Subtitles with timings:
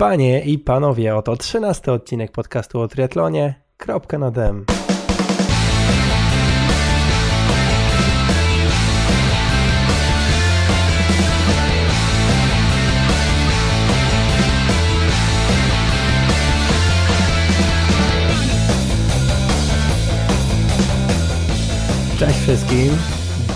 [0.00, 3.54] Panie i panowie, oto trzynasty odcinek podcastu o triatlonie.
[3.76, 4.64] Kropka na dem.
[22.18, 22.96] Cześć wszystkim.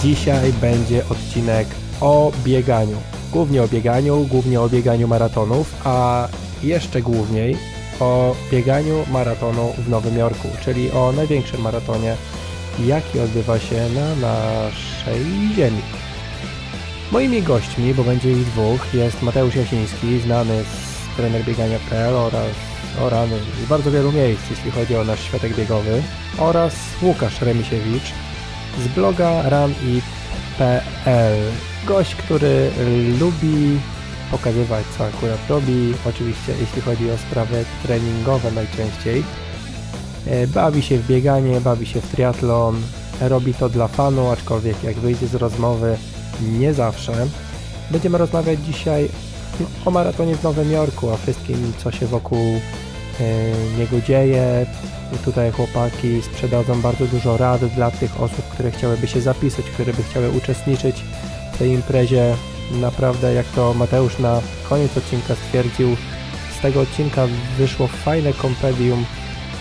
[0.02, 1.66] Dzisiaj będzie odcinek
[2.00, 3.13] o bieganiu.
[3.34, 6.28] Głównie o bieganiu, głównie o bieganiu maratonów, a
[6.62, 7.56] jeszcze główniej
[8.00, 12.16] o bieganiu maratonu w Nowym Jorku, czyli o największym maratonie,
[12.86, 15.20] jaki odbywa się na naszej
[15.56, 15.82] ziemi.
[17.12, 22.50] Moimi gośćmi, bo będzie ich dwóch, jest Mateusz Jasiński, znany z trener biegania.pl oraz
[23.02, 26.02] o rany z bardzo wielu miejsc, jeśli chodzi o nasz światek biegowy,
[26.38, 28.12] oraz Łukasz Remisiewicz
[28.84, 30.14] z bloga runit.pl.
[31.86, 32.70] Gość, który
[33.20, 33.80] lubi
[34.30, 35.94] pokazywać, co akurat robi.
[36.08, 39.24] Oczywiście, jeśli chodzi o sprawy treningowe najczęściej.
[40.26, 42.82] E, bawi się w bieganie, bawi się w triatlon.
[43.20, 45.96] Robi to dla fanu, aczkolwiek jak wyjdzie z rozmowy,
[46.58, 47.12] nie zawsze.
[47.90, 49.08] Będziemy rozmawiać dzisiaj
[49.84, 54.66] o maratonie w Nowym Jorku, o wszystkim, co się wokół e, niego dzieje.
[55.24, 60.02] Tutaj chłopaki sprzedadzą bardzo dużo rad dla tych osób, które chciałyby się zapisać, które by
[60.02, 61.04] chciały uczestniczyć
[61.58, 62.34] tej imprezie
[62.70, 65.96] naprawdę, jak to Mateusz na koniec odcinka stwierdził,
[66.58, 67.26] z tego odcinka
[67.58, 69.04] wyszło fajne kompedium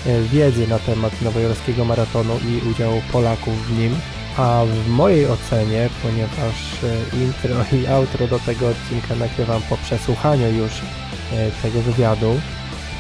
[0.06, 3.96] e, wiedzy na temat nowojorskiego maratonu i udziału Polaków w nim.
[4.38, 10.52] A w mojej ocenie, ponieważ e, intro i outro do tego odcinka nagrywam po przesłuchaniu
[10.52, 12.40] już e, tego wywiadu,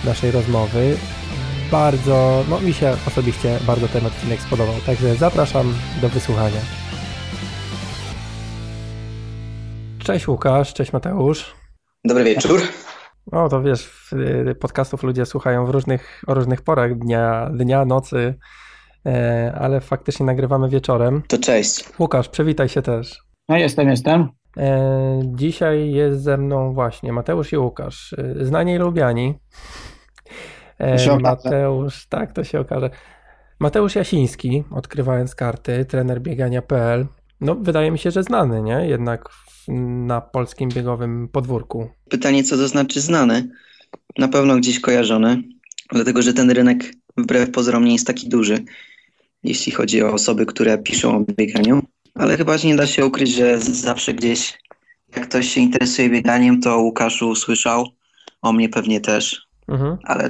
[0.03, 0.97] naszej rozmowy,
[1.71, 6.82] bardzo, no mi się osobiście bardzo ten odcinek spodobał, także zapraszam do wysłuchania.
[10.03, 11.55] Cześć Łukasz, cześć Mateusz.
[12.05, 12.61] Dobry wieczór.
[13.31, 14.13] O, to wiesz,
[14.59, 18.35] podcastów ludzie słuchają w różnych, o różnych porach dnia, dnia, nocy,
[19.05, 21.21] e, ale faktycznie nagrywamy wieczorem.
[21.27, 21.89] To cześć.
[21.99, 23.23] Łukasz, przywitaj się też.
[23.49, 24.29] No jestem, jestem.
[24.57, 29.39] E, dzisiaj jest ze mną właśnie Mateusz i Łukasz, e, znani i lubiani.
[31.19, 32.89] Mateusz, tak, to się okaże.
[33.59, 37.07] Mateusz Jasiński, odkrywając karty, trener biegania.pl.
[37.43, 38.87] No, wydaje mi się, że znany, nie?
[38.87, 39.29] Jednak
[40.07, 41.89] na polskim biegowym podwórku?
[42.09, 43.49] Pytanie, co to znaczy znany?
[44.17, 45.43] Na pewno gdzieś kojarzony,
[45.91, 48.59] dlatego że ten rynek wbrew pozorom nie jest taki duży,
[49.43, 51.81] jeśli chodzi o osoby, które piszą o bieganiu.
[52.15, 54.59] Ale chyba nie da się ukryć, że zawsze gdzieś,
[55.15, 57.87] jak ktoś się interesuje bieganiem, to Łukaszu słyszał,
[58.41, 59.97] o mnie pewnie też, mhm.
[60.03, 60.29] ale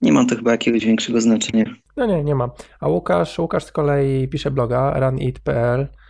[0.00, 1.64] nie mam to chyba jakiegoś większego znaczenia.
[1.96, 2.50] No nie, nie ma.
[2.80, 6.01] A Łukasz, Łukasz z kolei pisze bloga runit.pl E,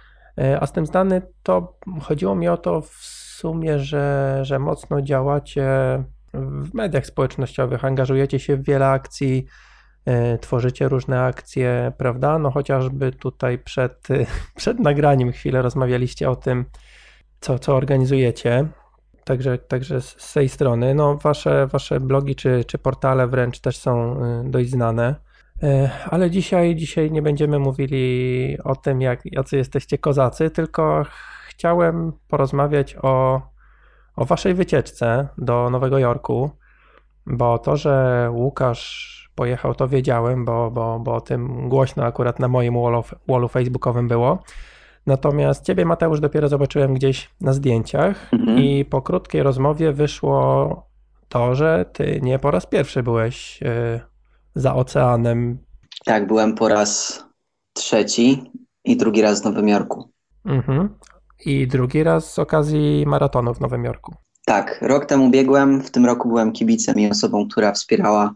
[0.60, 2.94] a z tym znany to chodziło mi o to w
[3.42, 5.68] sumie, że, że mocno działacie
[6.34, 9.46] w mediach społecznościowych, angażujecie się w wiele akcji,
[10.04, 12.38] e, tworzycie różne akcje, prawda?
[12.38, 14.08] No chociażby tutaj przed,
[14.56, 16.64] przed nagraniem chwilę rozmawialiście o tym,
[17.40, 18.68] co, co organizujecie.
[19.24, 24.24] Także, także z tej strony, no wasze, wasze blogi czy, czy portale wręcz też są
[24.24, 25.14] y, dość znane.
[25.62, 31.04] E, ale dzisiaj, dzisiaj nie będziemy mówili o tym, jak, jacy jesteście kozacy, tylko
[31.48, 33.40] chciałem porozmawiać o,
[34.16, 36.50] o waszej wycieczce do Nowego Jorku,
[37.26, 42.48] bo to, że Łukasz pojechał, to wiedziałem, bo, bo, bo o tym głośno akurat na
[42.48, 44.42] moim wallu, wallu facebookowym było.
[45.06, 48.58] Natomiast ciebie, Mateusz, dopiero zobaczyłem gdzieś na zdjęciach mhm.
[48.58, 50.86] i po krótkiej rozmowie wyszło
[51.28, 54.11] to, że ty nie po raz pierwszy byłeś e,
[54.54, 55.58] za oceanem.
[56.04, 57.24] Tak, byłem po raz
[57.72, 58.50] trzeci
[58.84, 60.10] i drugi raz w Nowym Jorku.
[60.44, 60.88] Mhm.
[61.46, 64.14] I drugi raz z okazji maratonu w Nowym Jorku.
[64.46, 68.34] Tak, rok temu biegłem, w tym roku byłem kibicem i osobą, która wspierała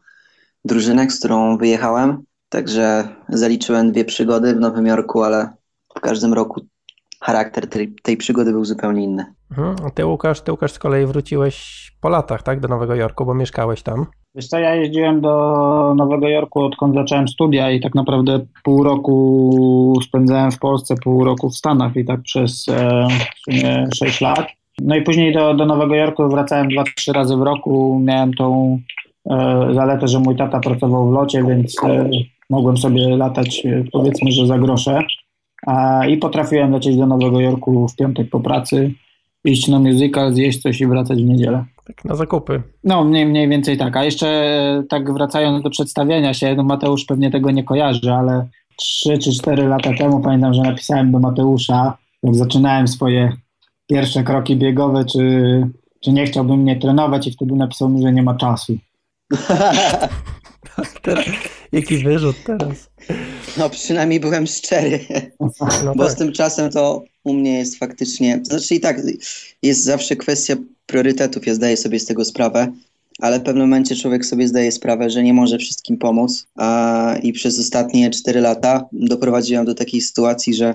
[0.65, 2.23] drużynę, z którą wyjechałem.
[2.49, 5.51] Także zaliczyłem dwie przygody w Nowym Jorku, ale
[5.97, 6.61] w każdym roku
[7.21, 9.35] charakter tej, tej przygody był zupełnie inny.
[9.51, 9.77] Mhm.
[9.87, 13.35] A ty Łukasz, ty Łukasz z kolei wróciłeś po latach, tak, do Nowego Jorku, bo
[13.35, 14.07] mieszkałeś tam.
[14.37, 20.01] Wiesz co, ja jeździłem do Nowego Jorku odkąd zacząłem studia i tak naprawdę pół roku
[20.05, 23.07] spędzałem w Polsce, pół roku w Stanach i tak przez e,
[23.37, 24.47] w sumie 6 lat.
[24.81, 28.01] No i później do, do Nowego Jorku wracałem dwa, trzy razy w roku.
[28.05, 28.79] Miałem tą
[29.31, 32.11] e, zaletę, że mój tata pracował w locie, więc e,
[32.51, 35.03] mogłem sobie latać e, powiedzmy, że za grosze.
[36.09, 38.91] I potrafiłem lecieć do Nowego Jorku w piątek po pracy,
[39.47, 41.65] iść na musical, zjeść coś i wracać w niedzielę.
[41.87, 42.63] Tak, na zakupy.
[42.85, 43.97] No, mniej, mniej więcej tak.
[43.97, 48.49] A jeszcze e, tak wracając do przedstawienia się, no Mateusz pewnie tego nie kojarzy, ale
[48.77, 53.33] 3 czy 4 lata temu pamiętam, że napisałem do Mateusza, jak zaczynałem swoje
[53.87, 55.21] pierwsze kroki biegowe, czy,
[56.01, 58.77] czy nie chciałby mnie trenować i wtedy napisał mi, że nie ma czasu.
[61.03, 61.25] teraz,
[61.77, 62.91] jaki wyrzut teraz.
[63.57, 65.01] No przynajmniej byłem szczery,
[65.85, 66.13] no bo tak.
[66.13, 69.01] z tym czasem to u mnie jest faktycznie, znaczy i tak
[69.63, 70.57] jest zawsze kwestia
[70.87, 72.73] priorytetów, ja zdaję sobie z tego sprawę,
[73.21, 77.33] ale w pewnym momencie człowiek sobie zdaje sprawę, że nie może wszystkim pomóc a, i
[77.33, 80.75] przez ostatnie 4 lata doprowadziłem do takiej sytuacji, że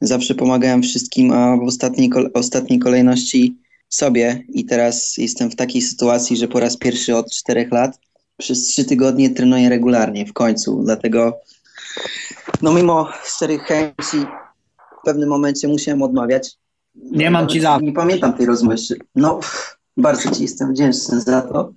[0.00, 3.54] zawsze pomagałem wszystkim, a w ostatniej, ostatniej kolejności
[3.88, 7.98] sobie i teraz jestem w takiej sytuacji, że po raz pierwszy od 4 lat
[8.40, 11.40] przez 3 tygodnie trenuję regularnie w końcu, dlatego
[12.62, 14.26] no mimo szczerych chęci
[15.00, 16.58] w pewnym momencie musiałem odmawiać.
[16.94, 18.76] Nie mam ci za Nie pamiętam tej rozmowy.
[19.14, 19.40] No,
[19.96, 21.72] bardzo ci jestem wdzięczny za to.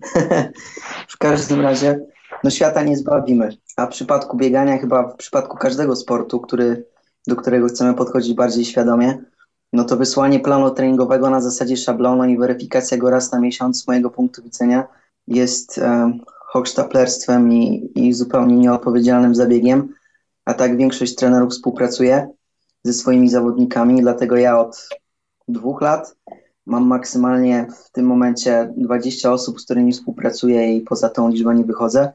[1.13, 1.99] w każdym razie,
[2.43, 3.57] no świata nie zbawimy.
[3.77, 6.85] A w przypadku biegania, chyba w przypadku każdego sportu, który,
[7.27, 9.23] do którego chcemy podchodzić bardziej świadomie,
[9.73, 13.87] no to wysłanie planu treningowego na zasadzie szablonu i weryfikacja go raz na miesiąc z
[13.87, 14.87] mojego punktu widzenia
[15.27, 16.19] jest um,
[16.53, 19.93] hochsztaplerstwem i, i zupełnie nieodpowiedzialnym zabiegiem,
[20.45, 22.29] a tak większość trenerów współpracuje
[22.83, 24.89] ze swoimi zawodnikami, dlatego ja od
[25.47, 26.15] dwóch lat
[26.65, 31.63] mam maksymalnie w tym momencie 20 osób, z którymi współpracuję i poza tą liczbą nie
[31.63, 32.11] wychodzę,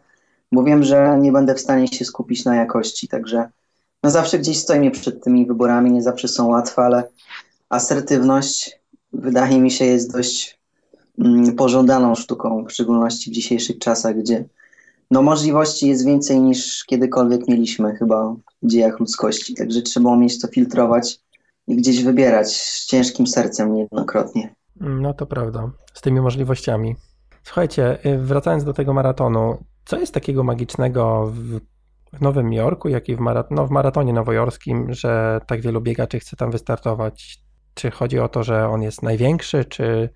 [0.53, 3.49] bo wiem, że nie będę w stanie się skupić na jakości, także
[4.03, 7.09] no zawsze gdzieś stoimy przed tymi wyborami, nie zawsze są łatwe, ale
[7.69, 8.81] asertywność
[9.13, 10.58] wydaje mi się jest dość
[11.57, 14.45] pożądaną sztuką, w szczególności w dzisiejszych czasach, gdzie
[15.11, 20.49] no możliwości jest więcej niż kiedykolwiek mieliśmy chyba w dziejach ludzkości, także trzeba umieć to
[20.49, 21.21] filtrować
[21.67, 24.55] i gdzieś wybierać z ciężkim sercem niejednokrotnie.
[24.81, 26.97] No to prawda, z tymi możliwościami.
[27.43, 31.33] Słuchajcie, y, wracając do tego maratonu, co jest takiego magicznego
[32.15, 36.19] w Nowym Jorku, jak i w, marat no, w maratonie nowojorskim, że tak wielu biegaczy
[36.19, 37.39] chce tam wystartować?
[37.75, 40.09] Czy chodzi o to, że on jest największy, czy,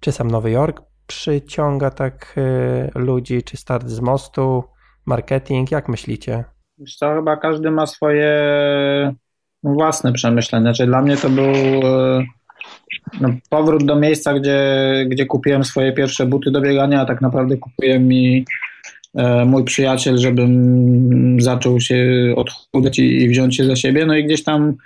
[0.00, 4.64] czy sam Nowy Jork przyciąga tak y, ludzi, czy start z mostu,
[5.06, 6.44] marketing, jak myślicie?
[6.78, 8.32] Wiesz co, chyba każdy ma swoje
[9.62, 10.62] własne przemyślenia.
[10.62, 12.26] Znaczy dla mnie to był y,
[13.20, 14.60] no, powrót do miejsca, gdzie,
[15.08, 18.44] gdzie kupiłem swoje pierwsze buty do biegania, a tak naprawdę kupiłem mi
[19.18, 24.06] y, mój przyjaciel, żebym zaczął się odchudzać i, i wziąć się za siebie.
[24.06, 24.76] No i gdzieś tam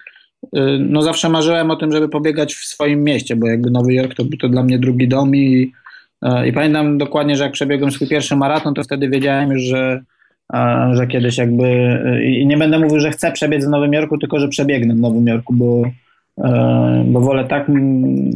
[0.79, 4.25] no zawsze marzyłem o tym, żeby pobiegać w swoim mieście, bo jakby Nowy Jork to
[4.25, 5.73] był to dla mnie drugi dom i
[6.23, 10.03] E, I pamiętam dokładnie, że jak przebiegłem swój pierwszy maraton, to wtedy wiedziałem już, że,
[10.55, 11.65] e, że kiedyś jakby.
[12.05, 15.01] E, I nie będę mówił, że chcę przebiec w Nowym Jorku, tylko że przebiegnę w
[15.01, 15.83] Nowym Jorku, bo,
[17.05, 17.71] bo wolę tak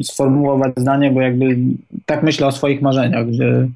[0.02, 1.56] sformułować zdanie, bo jakby
[2.06, 3.68] tak myślę o swoich marzeniach, że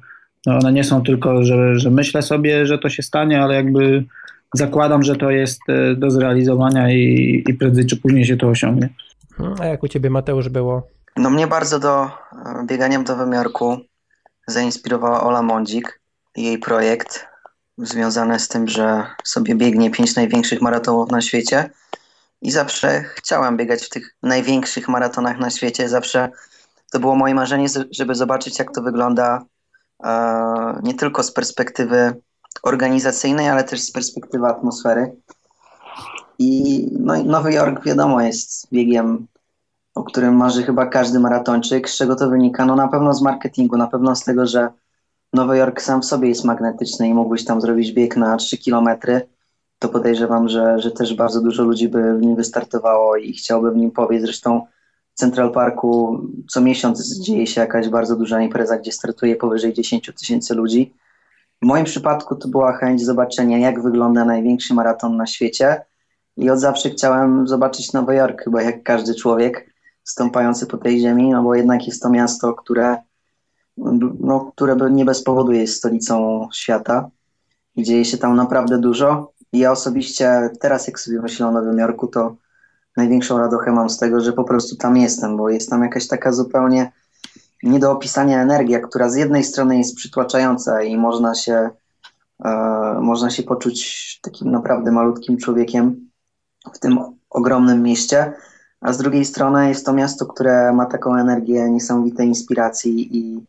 [0.45, 4.03] one nie są tylko, że, że myślę sobie, że to się stanie, ale jakby
[4.53, 5.61] zakładam, że to jest
[5.97, 8.89] do zrealizowania i, i prędzej czy później się to osiągnie.
[9.59, 10.87] A jak u ciebie, Mateusz, było?
[11.17, 12.09] No mnie bardzo do
[12.65, 13.77] biegania w Nowym Jorku
[14.47, 16.01] zainspirowała Ola Mądzik
[16.35, 17.27] i jej projekt
[17.77, 21.69] związany z tym, że sobie biegnie pięć największych maratonów na świecie.
[22.41, 25.89] I zawsze chciałem biegać w tych największych maratonach na świecie.
[25.89, 26.29] Zawsze
[26.91, 29.45] to było moje marzenie, żeby zobaczyć, jak to wygląda
[30.03, 32.13] e, nie tylko z perspektywy
[32.63, 35.15] organizacyjnej, ale też z perspektywy atmosfery.
[36.39, 39.27] I no, Nowy Jork, wiadomo, jest biegiem
[39.99, 41.89] o którym marzy chyba każdy maratończyk.
[41.89, 42.65] Z czego to wynika?
[42.65, 44.69] No na pewno z marketingu, na pewno z tego, że
[45.33, 49.21] Nowy Jork sam w sobie jest magnetyczny i mógłbyś tam zrobić bieg na 3 kilometry,
[49.79, 53.77] to podejrzewam, że, że też bardzo dużo ludzi by w nim wystartowało i chciałby w
[53.77, 54.23] nim powiedz.
[54.23, 54.65] Zresztą
[55.13, 60.11] w Central Parku co miesiąc dzieje się jakaś bardzo duża impreza, gdzie startuje powyżej 10
[60.19, 60.93] tysięcy ludzi.
[61.61, 65.81] W moim przypadku to była chęć zobaczenia, jak wygląda największy maraton na świecie
[66.37, 69.73] i od zawsze chciałem zobaczyć Nowy Jork, chyba jak każdy człowiek
[70.03, 72.97] stąpający po tej ziemi, no bo jednak jest to miasto, które,
[74.19, 77.09] no, które nie bez powodu jest stolicą świata
[77.83, 79.31] dzieje się tam naprawdę dużo.
[79.53, 82.35] I ja osobiście teraz, jak sobie myślę o Nowym Jorku, to
[82.97, 86.31] największą radochę mam z tego, że po prostu tam jestem, bo jest tam jakaś taka
[86.31, 86.91] zupełnie
[87.63, 91.69] nie do opisania energia, która z jednej strony jest przytłaczająca i można się,
[92.45, 92.49] e,
[93.01, 96.09] można się poczuć takim naprawdę malutkim człowiekiem
[96.73, 96.99] w tym
[97.29, 98.33] ogromnym mieście,
[98.81, 103.45] a z drugiej strony jest to miasto, które ma taką energię niesamowitej inspiracji i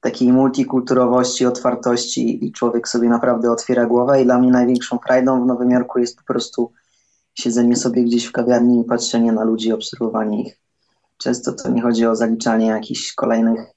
[0.00, 5.46] takiej multikulturowości, otwartości i człowiek sobie naprawdę otwiera głowę i dla mnie największą frajdą w
[5.46, 6.72] Nowym Jorku jest po prostu
[7.34, 10.65] siedzenie sobie gdzieś w kawiarni i patrzenie na ludzi, obserwowanie ich.
[11.18, 13.76] Często to nie chodzi o zaliczanie jakichś kolejnych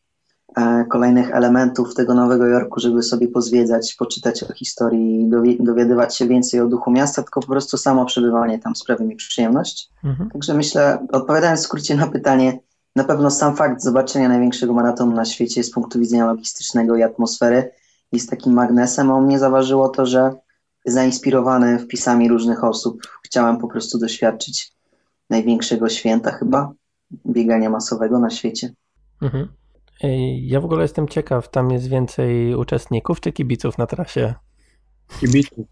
[0.57, 5.29] E, kolejnych elementów tego Nowego Jorku, żeby sobie pozwiedzać, poczytać o historii,
[5.59, 9.89] dowiadywać się więcej o duchu miasta, tylko po prostu samo przebywanie tam sprawia mi przyjemność.
[10.03, 10.29] Mhm.
[10.29, 12.59] Także myślę, odpowiadając w skrócie na pytanie,
[12.95, 17.71] na pewno sam fakt zobaczenia największego maratonu na świecie z punktu widzenia logistycznego i atmosfery
[18.11, 20.33] jest takim magnesem, a u mnie zaważyło to, że
[20.85, 24.73] zainspirowany wpisami różnych osób chciałem po prostu doświadczyć
[25.29, 26.71] największego święta chyba
[27.25, 28.69] biegania masowego na świecie.
[29.21, 29.47] Mhm.
[30.41, 34.33] Ja w ogóle jestem ciekaw, tam jest więcej uczestników czy kibiców na trasie?
[35.19, 35.67] Kibiców.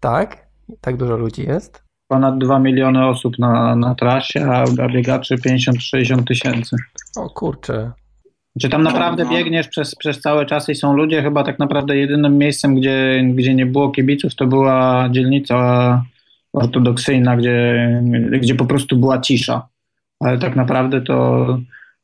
[0.00, 0.46] Tak?
[0.80, 1.82] Tak dużo ludzi jest?
[2.08, 6.76] Ponad 2 miliony osób na, na trasie, a biegaczy 50-60 tysięcy.
[7.16, 7.92] O kurczę.
[8.60, 9.30] Czy tam naprawdę no.
[9.30, 11.22] biegniesz przez, przez cały czas i są ludzie?
[11.22, 16.02] Chyba tak naprawdę jedynym miejscem, gdzie, gdzie nie było kibiców, to była dzielnica
[16.52, 18.02] ortodoksyjna, gdzie,
[18.40, 19.68] gdzie po prostu była cisza.
[20.20, 21.46] Ale tak naprawdę to,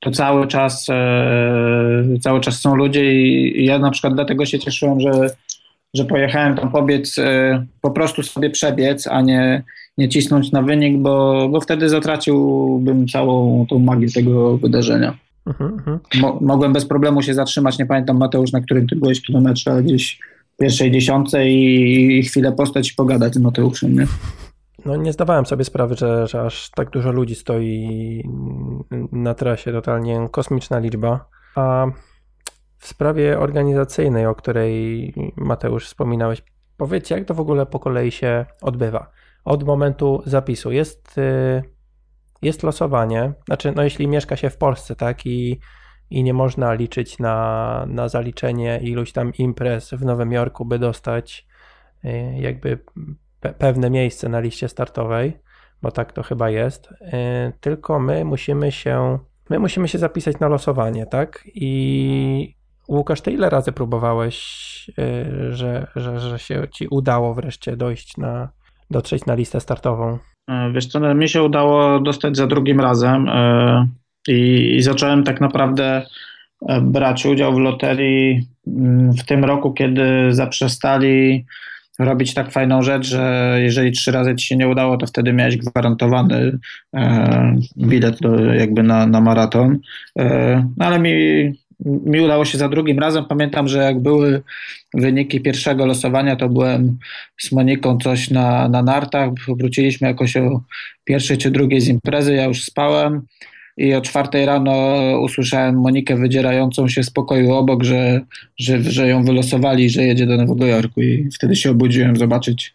[0.01, 5.01] to cały czas e, cały czas są ludzie i, ja na przykład dlatego się cieszyłem,
[5.01, 5.11] że,
[5.95, 9.63] że pojechałem tam pobiec, e, po prostu sobie przebiec, a nie,
[9.99, 15.19] nie cisnąć na wynik, bo, bo wtedy zatraciłbym całą tą magię tego wydarzenia.
[15.47, 15.99] Mhm, mhm.
[16.15, 19.83] Mo mogłem bez problemu się zatrzymać, nie pamiętam Mateusz, na którym ty byłeś kilometrze, ale
[19.83, 20.19] gdzieś
[20.55, 24.07] w pierwszej dziesiątce i, i chwilę postać i pogadać z Mateuszem, nie?
[24.85, 28.23] No nie zdawałem sobie sprawy, że, że aż tak dużo ludzi stoi
[29.13, 31.29] na trasie, totalnie kosmiczna liczba.
[31.55, 31.87] A
[32.79, 36.43] w sprawie organizacyjnej, o której Mateusz wspominałeś,
[36.77, 39.11] powiedz, jak to w ogóle po kolei się odbywa?
[39.45, 41.63] Od momentu zapisu jest, y,
[42.43, 45.61] jest losowanie, znaczy, no jeśli mieszka się w Polsce, tak, i,
[46.11, 51.47] i nie można liczyć na, na zaliczenie iluś tam imprez w Nowym Jorku, by dostać
[52.05, 52.09] y,
[52.39, 52.79] jakby
[53.43, 55.33] pe pewne miejsce na liście startowej,
[55.83, 59.19] bo tak to chyba jest, y, tylko my musimy się,
[59.51, 61.45] my musimy się zapisać na losowanie, tak?
[61.55, 62.55] I
[62.89, 64.37] Łukasz, ty ile razy próbowałeś,
[64.99, 68.49] y, że, że, że się ci udało wreszcie dojść na,
[68.91, 70.19] dotrzeć na listę startową?
[70.49, 73.89] E, wiesz co, no, mi się udało dostać za drugim razem e,
[74.29, 76.07] i, zacząłem tak naprawdę
[76.69, 81.47] e, brać udział w loterii mm, w tym roku, kiedy zaprzestali
[81.99, 85.57] robić tak fajną rzecz, że jeżeli trzy razy ci się nie udało, to wtedy miałeś
[85.57, 86.59] gwarantowany
[86.95, 89.79] e, bilet do, jakby na, na maraton.
[90.19, 91.13] E, no ale mi,
[91.85, 93.25] mi udało się za drugim razem.
[93.25, 94.43] Pamiętam, że jak były
[94.95, 96.99] wyniki pierwszego losowania, to byłem
[97.41, 99.31] z Moniką coś na, na nartach.
[99.59, 100.61] Wróciliśmy jakoś o
[101.05, 102.35] pierwszej czy drugiej z imprezy.
[102.35, 103.23] Ja już spałem
[103.77, 104.73] i o czwartej rano
[105.21, 108.21] usłyszałem Monikę wydzierającą się z pokoju obok, że,
[108.57, 112.75] że, że ją wylosowali, że jedzie do Nowego Jorku i wtedy się obudziłem zobaczyć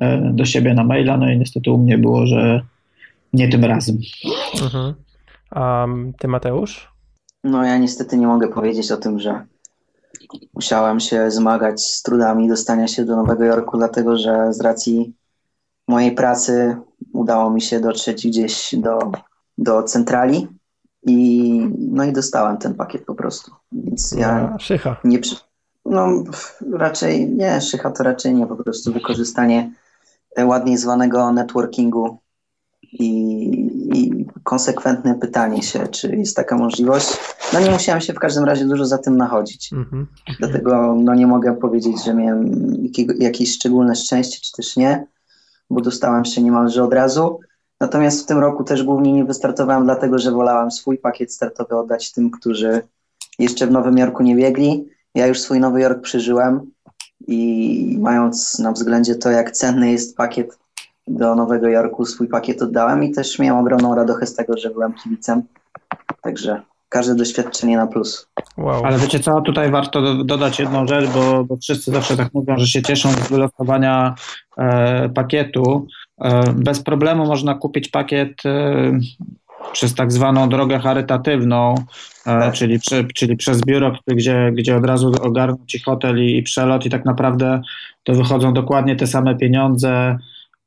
[0.00, 2.60] e, do siebie na maila, no i niestety u mnie było, że
[3.32, 3.98] nie tym razem.
[4.62, 4.94] Mhm.
[5.50, 5.86] A
[6.18, 6.92] ty Mateusz?
[7.44, 9.46] No ja niestety nie mogę powiedzieć o tym, że
[10.54, 15.12] musiałem się zmagać z trudami dostania się do Nowego Jorku, dlatego że z racji
[15.88, 16.76] mojej pracy
[17.12, 19.12] udało mi się dotrzeć gdzieś do
[19.58, 20.48] do centrali
[21.02, 23.52] i no i dostałem ten pakiet po prostu.
[23.72, 24.96] Więc ja no, szycha.
[25.04, 25.18] nie
[25.84, 26.24] no
[26.72, 29.72] raczej nie, szycha to raczej nie, po prostu wykorzystanie
[30.44, 32.18] ładnie zwanego networkingu
[32.82, 33.08] i,
[33.94, 37.16] i konsekwentne pytanie się, czy jest taka możliwość.
[37.52, 39.72] No nie musiałem się w każdym razie dużo za tym nachodzić.
[39.72, 40.06] Mm-hmm.
[40.38, 45.06] Dlatego no nie mogę powiedzieć, że miałem jakiego, jakieś szczególne szczęście, czy też nie,
[45.70, 47.40] bo dostałem się niemalże od razu.
[47.80, 52.12] Natomiast w tym roku też głównie nie wystartowałem, dlatego że wolałem swój pakiet startowy oddać
[52.12, 52.82] tym, którzy
[53.38, 54.88] jeszcze w Nowym Jorku nie biegli.
[55.14, 56.70] Ja już swój Nowy Jork przeżyłem
[57.26, 60.58] i mając na względzie to, jak cenny jest pakiet
[61.06, 64.92] do Nowego Jorku, swój pakiet oddałem i też miałem ogromną radość z tego, że byłem
[64.92, 65.42] kibicem.
[66.22, 66.62] Także
[66.96, 68.28] każde doświadczenie na plus.
[68.56, 68.84] Wow.
[68.84, 72.66] Ale wiecie co, tutaj warto dodać jedną rzecz, bo, bo wszyscy zawsze tak mówią, że
[72.66, 74.14] się cieszą z wylosowania
[74.58, 75.86] e, pakietu.
[76.20, 78.98] E, bez problemu można kupić pakiet e,
[79.72, 81.74] przez tak zwaną drogę charytatywną,
[82.24, 82.54] tak.
[82.54, 82.78] czyli,
[83.14, 87.04] czyli przez biuro, gdzie, gdzie od razu ogarną ci hotel i, i przelot i tak
[87.04, 87.60] naprawdę
[88.04, 90.18] to wychodzą dokładnie te same pieniądze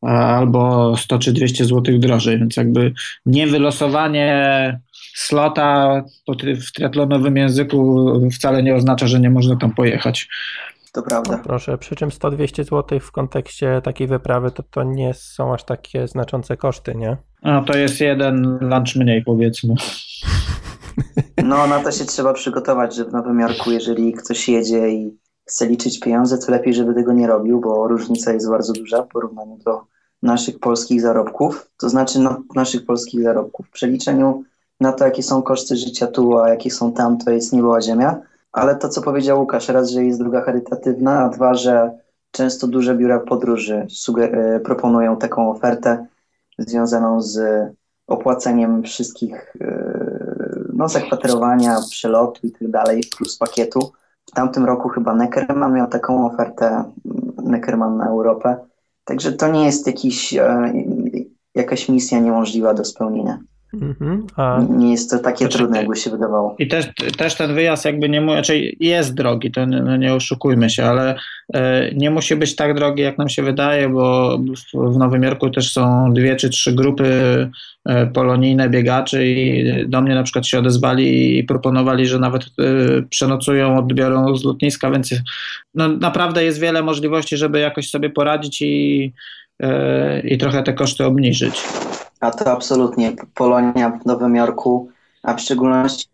[0.02, 2.94] albo 100 czy 200 zł drożej, więc jakby
[3.26, 4.80] nie wylosowanie
[5.16, 6.02] slota
[6.68, 10.28] w triatlonowym języku wcale nie oznacza, że nie można tam pojechać.
[10.92, 11.38] To prawda.
[11.38, 15.64] No proszę, przy czym 100-200 zł w kontekście takiej wyprawy to, to nie są aż
[15.64, 17.18] takie znaczące koszty, nie?
[17.44, 19.76] No to jest jeden lunch mniej powiedzmy.
[21.44, 25.68] No na to się trzeba przygotować, że w Nowym Jorku, jeżeli ktoś jedzie i chce
[25.68, 29.58] liczyć pieniądze, to lepiej, żeby tego nie robił, bo różnica jest bardzo duża w porównaniu
[29.58, 29.82] do
[30.24, 33.68] naszych polskich zarobków, to znaczy no, naszych polskich zarobków.
[33.68, 34.44] W przeliczeniu
[34.80, 38.22] na to, jakie są koszty życia tu, a jakie są tam, to jest nieba ziemia.
[38.52, 41.92] Ale to, co powiedział Łukasz, raz, że jest druga charytatywna, a dwa, że
[42.32, 46.06] często duże biura podróży e, proponują taką ofertę
[46.58, 47.40] związaną z
[48.08, 50.10] opłaceniem wszystkich e,
[50.74, 53.92] no, zakwaterowania, przelotu i tak dalej, plus pakietu.
[54.26, 56.92] W tamtym roku chyba Neckerman miał taką ofertę, mm,
[57.44, 58.58] Neckerman na Europę.
[59.04, 60.74] Także to nie jest jakiś, e,
[61.56, 63.40] jakaś misja niemożliwa do spełnienia.
[63.74, 64.62] Mhm, a...
[64.70, 66.56] Nie jest to takie znaczy, trudne, jakby się wydawało.
[66.60, 66.86] I też,
[67.18, 71.16] też ten wyjazd jakby nie znaczy jest drogi, to nie, no nie oszukujmy się, ale
[71.54, 74.38] e, nie musi być tak drogi, jak nam się wydaje, bo
[74.74, 77.50] w Nowym Jorku też są dwie czy trzy grupy
[77.86, 82.48] e, polonijne biegaczy i do mnie na przykład się odezwali i proponowali, że nawet e,
[83.10, 85.14] przenocują, odbiorą z lotniska, więc
[85.76, 89.14] no, naprawdę jest wiele możliwości, żeby jakoś sobie poradzić i,
[90.24, 91.64] i trochę te koszty obniżyć.
[92.20, 94.90] A to absolutnie Polonia w Nowym Jorku,
[95.24, 96.10] a w szczególności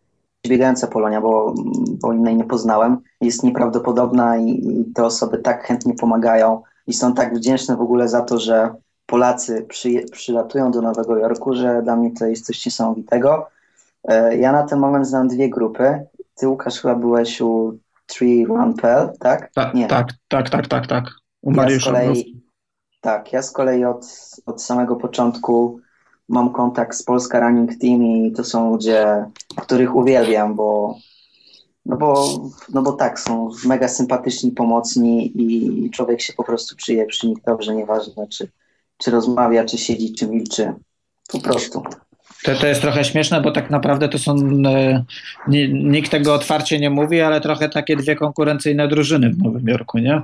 [0.47, 1.53] biegająca Polonia, bo,
[2.01, 7.13] bo innej nie poznałem, jest nieprawdopodobna i, i te osoby tak chętnie pomagają i są
[7.13, 11.95] tak wdzięczne w ogóle za to, że Polacy przy, przylatują do Nowego Jorku, że dla
[11.95, 13.47] mnie to jest coś niesamowitego.
[14.03, 16.05] E, ja na ten moment znam dwie grupy.
[16.35, 19.51] Ty, Łukasz, chyba byłeś u Tree Run Pell, tak?
[19.53, 19.87] Tak, nie.
[19.87, 21.05] tak, tak, tak, tak, tak.
[21.41, 21.91] U Mariusza.
[21.91, 22.41] Ja kolei,
[23.01, 24.05] tak, ja z kolei od,
[24.45, 25.79] od samego początku
[26.29, 29.25] mam kontakt z Polska Running Team i to są ludzie,
[29.57, 30.97] których uwielbiam, bo
[31.85, 32.39] no bo,
[32.73, 37.37] no bo tak, są mega sympatyczni, pomocni i człowiek się po prostu czuje przy nich
[37.47, 38.47] dobrze, nieważne czy,
[38.97, 40.73] czy rozmawia, czy siedzi, czy milczy.
[41.31, 41.83] Po prostu.
[42.43, 45.03] To, to jest trochę śmieszne, bo tak naprawdę to są, e,
[45.73, 50.21] nikt tego otwarcie nie mówi, ale trochę takie dwie konkurencyjne drużyny w Nowym Jorku, nie?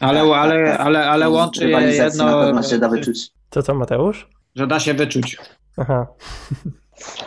[0.00, 2.24] Ale, ale, ale, ale łączy je jedno...
[2.24, 3.30] na pewno się da wyczuć.
[3.56, 4.28] Co co, Mateusz?
[4.54, 5.38] Że da się wyczuć.
[5.76, 6.06] Aha.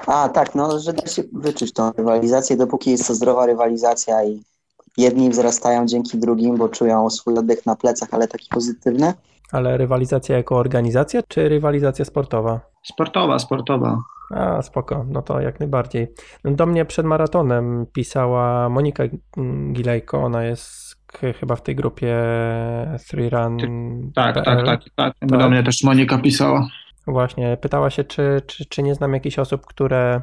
[0.07, 4.43] A, tak, no, że da się wyczuć tą rywalizację, dopóki jest to zdrowa rywalizacja i
[4.97, 9.13] jedni wzrastają dzięki drugim, bo czują swój oddech na plecach, ale taki pozytywny.
[9.51, 12.59] Ale rywalizacja jako organizacja, czy rywalizacja sportowa?
[12.83, 14.01] Sportowa, sportowa.
[14.31, 16.13] A, spoko, no to jak najbardziej.
[16.43, 19.03] Do mnie przed maratonem pisała Monika
[19.71, 20.98] Gilejko, ona jest
[21.39, 22.17] chyba w tej grupie
[23.07, 23.57] Three Run.
[24.15, 25.13] Tak, tak, tak, tak, tak.
[25.21, 26.67] Do mnie też Monika pisała.
[27.07, 30.21] Właśnie, pytała się, czy, czy, czy nie znam jakichś osób, które,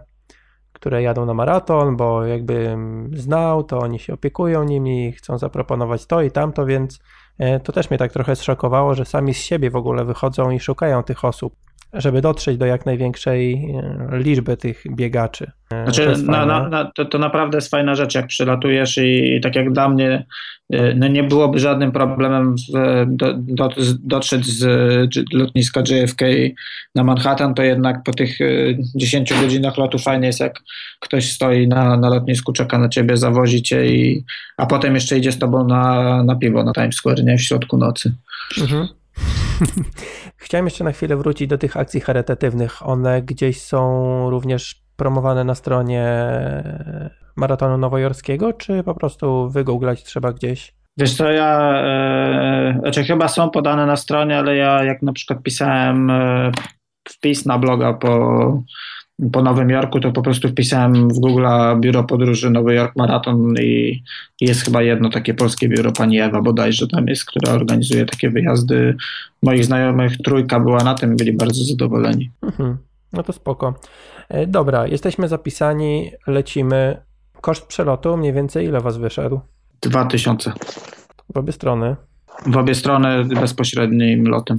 [0.73, 2.77] które jadą na maraton, bo jakby
[3.13, 6.99] znał, to oni się opiekują nimi, chcą zaproponować to i tamto, więc
[7.39, 10.61] e, to też mnie tak trochę zszokowało, że sami z siebie w ogóle wychodzą i
[10.61, 11.55] szukają tych osób
[11.93, 15.51] żeby dotrzeć do jak największej e, liczby tych biegaczy.
[15.73, 19.35] E, znaczy, to, na, na, na, to, to, naprawdę jest fajna rzecz, jak przylatujesz i,
[19.37, 20.27] i tak jak dla mnie
[20.73, 22.55] e, no nie byłoby żadnym problemem
[23.07, 23.69] do, do,
[24.05, 24.65] dotrzeć z
[25.33, 26.23] lotniska JFK
[26.95, 28.39] na Manhattan, to jednak po tych
[28.95, 30.63] 10 godzinach lotu fajnie jest, jak
[31.01, 34.25] ktoś stoi na, na lotnisku, czeka na ciebie, zawozi cię, i,
[34.57, 37.79] a potem jeszcze idzie z tobą na, na piwo na Times Square, nie w środku
[37.79, 38.15] nocy.
[38.61, 38.89] Mhm.
[40.37, 42.89] Chciałem jeszcze na chwilę wrócić do tych akcji charytatywnych.
[42.89, 46.07] One gdzieś są również promowane na stronie
[47.37, 50.75] Maratonu Nowojorskiego, czy po prostu wygooglać trzeba gdzieś?
[50.99, 55.43] Wiesz co, ja, e, znaczy chyba są podane na stronie, ale ja jak na przykład
[55.43, 56.53] pisałem e,
[57.09, 58.63] wpis na bloga po,
[59.33, 61.47] po Nowym Jorku, to po prostu wpisałem w Google
[61.81, 64.03] biuro podróży Nowy Jork Maraton i
[64.41, 68.97] jest chyba jedno takie polskie biuro, pani Ewa bodajże tam jest, która organizuje takie wyjazdy.
[69.43, 72.31] Moich znajomych trójka była na tym, byli bardzo zadowoleni.
[72.43, 72.77] Mhm.
[73.13, 73.75] No to spoko.
[74.29, 76.97] E, dobra, jesteśmy zapisani, lecimy.
[77.41, 79.41] Koszt przelotu mniej więcej ile was wyszedł?
[79.81, 80.53] Dwa tysiące.
[81.35, 81.97] W obie strony?
[82.47, 84.59] W obie strony bezpośrednim lotem.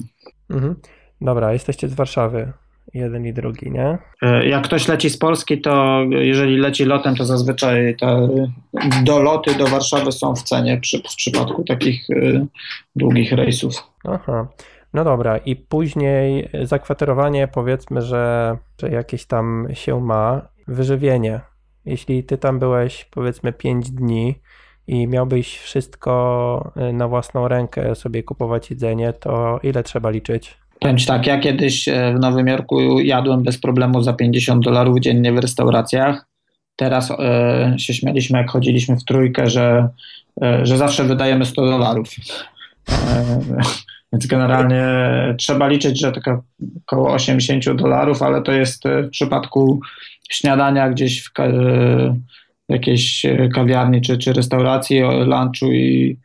[0.50, 0.76] Mhm.
[1.22, 2.54] Dobra, jesteście z Warszawy
[2.94, 3.98] jeden i drugi, nie?
[4.22, 8.30] E, jak ktoś leci z Polski, to jeżeli leci lotem, to zazwyczaj te
[9.04, 12.46] doloty do Warszawy są w cenie przy, w przypadku takich e,
[12.96, 13.74] długich rejsów.
[14.04, 14.48] Aha.
[14.94, 21.42] No dobra, i później zakwaterowanie, powiedzmy, że, że jakieś tam się ma, wyżywienie.
[21.86, 24.36] Jeśli ty tam byłeś, powiedzmy, 5 dni
[24.88, 30.58] i miałbyś wszystko e, na własną rękę sobie kupować jedzenie, to ile trzeba liczyć?
[30.80, 35.34] Powiem tak, ja kiedyś e, w Nowym Jorku jadłem bez problemu za 50 dolarów dziennie
[35.34, 36.26] w restauracjach.
[36.76, 39.90] Teraz e, się śmialiśmy, jak chodziliśmy w trójkę, że,
[40.42, 42.10] e, że zawsze wydajemy 100 dolarów.
[44.14, 44.86] Więc generalnie
[45.38, 46.44] trzeba liczyć, że tylko
[46.86, 49.80] około 80 dolarów, ale to jest w przypadku
[50.30, 51.32] śniadania gdzieś w,
[52.70, 56.18] w jakiejś kawiarni czy, czy restauracji, lunchu i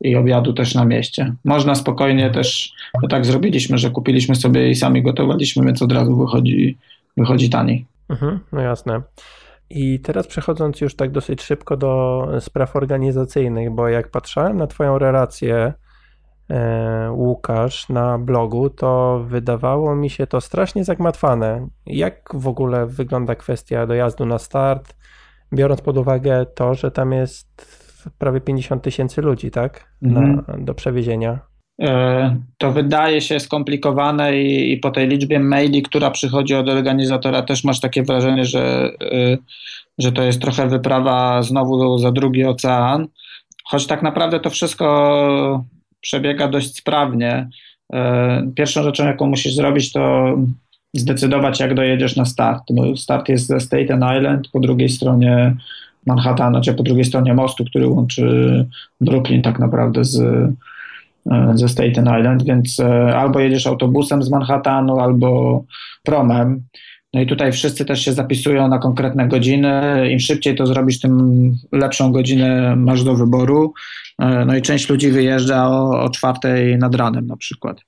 [0.00, 1.34] i obiadu też na mieście.
[1.44, 6.16] Można spokojnie też, bo tak zrobiliśmy, że kupiliśmy sobie i sami gotowaliśmy, więc od razu
[6.16, 6.78] wychodzi,
[7.16, 7.86] wychodzi taniej.
[8.08, 9.02] Mhm, no jasne.
[9.70, 14.98] I teraz przechodząc już tak dosyć szybko do spraw organizacyjnych, bo jak patrzyłem na Twoją
[14.98, 15.72] relację
[16.50, 21.68] e, Łukasz na blogu, to wydawało mi się to strasznie zagmatwane.
[21.86, 24.94] Jak w ogóle wygląda kwestia dojazdu na start,
[25.52, 27.79] biorąc pod uwagę to, że tam jest
[28.18, 29.92] prawie 50 tysięcy ludzi, tak?
[30.02, 30.64] Na, mhm.
[30.64, 31.38] Do przewiezienia.
[31.80, 37.42] E, to wydaje się skomplikowane i, i, po tej liczbie maili, która przychodzi od organizatora,
[37.42, 39.36] też masz takie wrażenie, że, e,
[39.98, 43.08] że to jest trochę wyprawa znowu za drugi ocean.
[43.64, 45.64] Choć tak naprawdę to wszystko
[46.00, 47.48] przebiega dość sprawnie.
[47.92, 50.34] E, pierwszą rzeczą, jaką musisz zrobić, to
[50.94, 52.62] zdecydować, jak dojedziesz na start.
[52.70, 55.56] No, start jest ze Staten Island, po drugiej stronie
[56.06, 58.66] Manhattana, czy po drugiej stronie mostu, który łączy
[59.00, 60.20] Brooklyn tak naprawdę z,
[61.30, 65.62] e, ze Staten Island, więc e, albo jedziesz autobusem z Manhattanu, albo
[66.02, 66.62] promem.
[67.14, 70.06] No i tutaj wszyscy też się zapisują na konkretne godziny.
[70.10, 73.74] Im szybciej to zrobisz, tym lepszą godzinę masz do wyboru.
[74.18, 77.80] E, no i część ludzi wyjeżdża o, o czwartej nad ranem na przykład.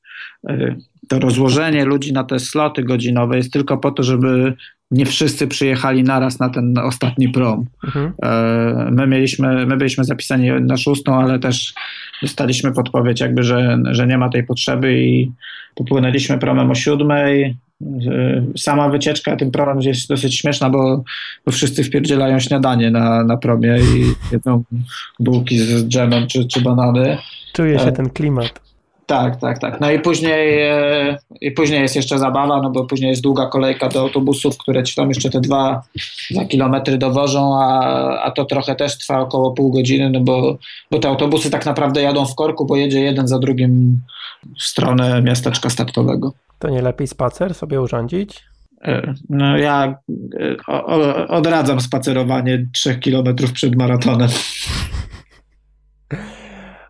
[1.09, 4.55] To rozłożenie ludzi na te sloty godzinowe jest tylko po to, żeby
[4.93, 7.67] nie wszyscy przyjechali naraz na ten ostatni prom.
[7.85, 8.13] Mhm.
[8.23, 11.75] E, my mieliśmy, my byliśmy zapisani na szóstą, ale też
[12.23, 15.31] dostaliśmy podpowiedź jakby, że, że nie ma tej potrzeby i
[15.75, 17.57] popłynęliśmy promem o siódmej.
[17.83, 21.05] E, sama wycieczka tym promem jest dosyć śmieszna, bo,
[21.47, 24.65] bo wszyscy wpierdzielają śniadanie na, na promie i jedzą
[25.21, 27.19] bułki z dżemem czy, czy banany.
[27.53, 28.72] Czuje się e, ten klimat.
[29.13, 29.81] Tak, tak, tak.
[29.81, 33.89] No i później, e, i później jest jeszcze zabawa, no bo później jest długa kolejka
[33.89, 35.83] do autobusów, które ci tam jeszcze te dwa,
[36.31, 40.59] dwa kilometry dowożą, a, a to trochę też trwa około pół godziny, no bo,
[40.91, 44.01] bo te autobusy tak naprawdę jadą w korku, bo jedzie jeden za drugim
[44.59, 46.33] w stronę miasteczka startowego.
[46.59, 48.45] To nie lepiej spacer sobie urządzić?
[48.85, 49.95] E, no ja
[50.41, 54.29] e, odradzam spacerowanie trzech kilometrów przed maratonem.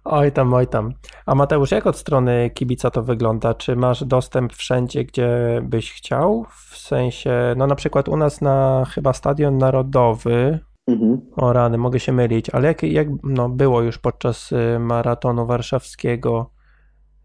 [0.05, 0.93] Oj tam, oj tam.
[1.27, 3.55] A Mateusz, jak od strony kibica to wygląda?
[3.55, 6.47] Czy masz dostęp wszędzie, gdzie byś chciał?
[6.71, 11.21] W sensie, no na przykład u nas na chyba Stadion Narodowy, mhm.
[11.37, 16.51] o rany, mogę się mylić, ale jak, jak no, było już podczas y, maratonu warszawskiego,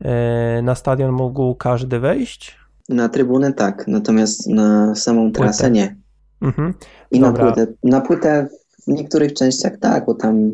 [0.02, 2.58] y, na stadion mógł każdy wejść?
[2.90, 5.72] Na trybunę tak, natomiast na samą trasę płytę.
[5.72, 5.96] nie.
[6.42, 6.74] Mhm.
[7.12, 8.48] I na płytę, na płytę
[8.88, 10.52] w niektórych częściach tak, bo tam...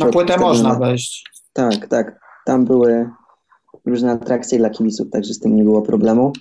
[0.00, 1.30] Na płytę można wejść.
[1.60, 2.20] Tak, tak.
[2.46, 3.10] Tam były
[3.86, 6.32] różne atrakcje dla kibiców, także z tym nie było problemu.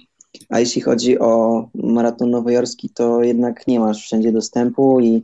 [0.49, 5.21] A jeśli chodzi o maraton nowojorski, to jednak nie masz wszędzie dostępu i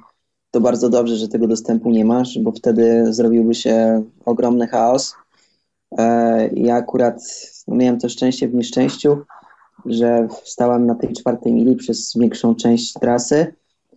[0.52, 5.16] to bardzo dobrze, że tego dostępu nie masz, bo wtedy zrobiłby się ogromny chaos.
[5.98, 7.22] E, ja akurat
[7.68, 9.18] miałem to szczęście w nieszczęściu,
[9.86, 13.54] że stałem na tej czwartej mili przez większą część trasy.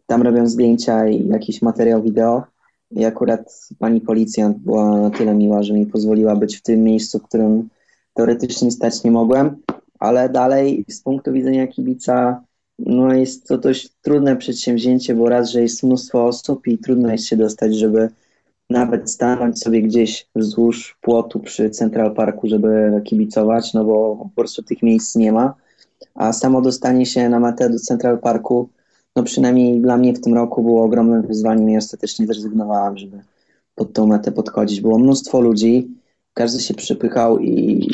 [0.06, 2.57] Tam robią zdjęcia i jakiś materiał wideo
[2.90, 7.18] i akurat pani policjant była na tyle miła, że mi pozwoliła być w tym miejscu,
[7.18, 7.68] w którym
[8.14, 9.57] teoretycznie stać nie mogłem,
[9.98, 12.42] ale dalej z punktu widzenia kibica
[12.79, 17.27] no jest to dość trudne przedsięwzięcie, bo raz, że jest mnóstwo osób i trudno jest
[17.27, 18.09] się dostać, żeby
[18.70, 24.62] nawet stanąć sobie gdzieś wzdłuż płotu przy Central Parku, żeby kibicować, no bo po prostu
[24.62, 25.55] tych miejsc nie ma.
[26.14, 28.68] A samo dostanie się na metę do Central Parku
[29.18, 33.20] no przynajmniej dla mnie w tym roku było ogromnym wyzwaniem i ostatecznie zrezygnowałem, żeby
[33.74, 34.81] pod tą metę podchodzić.
[34.81, 35.88] Było mnóstwo ludzi,
[36.35, 37.87] każdy się przypychał i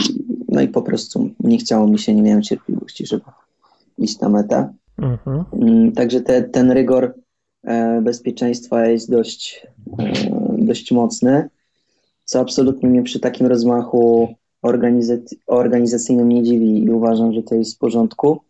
[0.48, 3.22] no i po prostu nie chciało mi się, nie miałem cierpliwości, żeby
[3.98, 4.72] iść na metę.
[4.98, 5.44] Mhm.
[5.52, 7.14] Mm, także te, ten rygor
[7.62, 9.66] e, bezpieczeństwa jest dość,
[9.98, 10.12] e,
[10.58, 11.48] dość mocny,
[12.24, 14.34] co absolutnie mnie przy takim rozmachu
[14.66, 18.40] organizac- organizacyjnym nie dziwi i uważam, że to jest w porządku.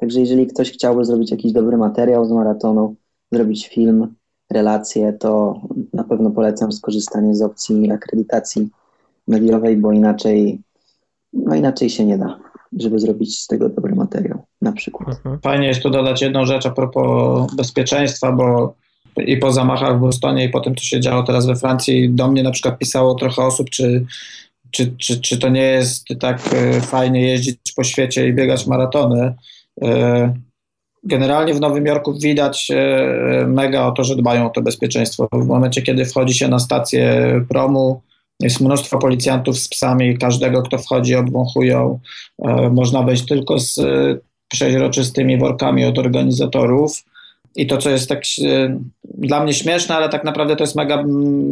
[0.00, 2.94] Także jeżeli ktoś chciałby zrobić jakiś dobry materiał z maratonu,
[3.32, 4.14] zrobić film,
[4.50, 5.60] relację, to
[5.92, 8.68] na pewno polecam skorzystanie z opcji akredytacji
[9.28, 10.60] mediowej, bo inaczej,
[11.32, 12.38] no inaczej się nie da,
[12.78, 15.08] żeby zrobić z tego dobry materiał, na przykład.
[15.08, 15.40] Mhm.
[15.40, 18.74] Fajnie jest tu dodać jedną rzecz a propos bezpieczeństwa, bo
[19.16, 22.28] i po zamachach w Bostonie i po tym, co się działo teraz we Francji, do
[22.28, 24.06] mnie na przykład pisało trochę osób, czy,
[24.70, 29.34] czy, czy, czy to nie jest tak e, fajnie jeździć po świecie i biegać maratony,
[31.08, 35.28] generalnie w Nowym Jorku widać e, mega o to, że dbają o to bezpieczeństwo.
[35.32, 38.00] W momencie, kiedy wchodzi się na stację promu,
[38.40, 41.98] jest mnóstwo policjantów z psami, każdego, kto wchodzi, obwąchują.
[42.44, 43.80] E, można wejść tylko z
[44.48, 47.04] przeźroczystymi workami od organizatorów.
[47.56, 48.22] I to, co jest tak
[49.04, 51.04] dla mnie śmieszne, ale tak naprawdę to jest mega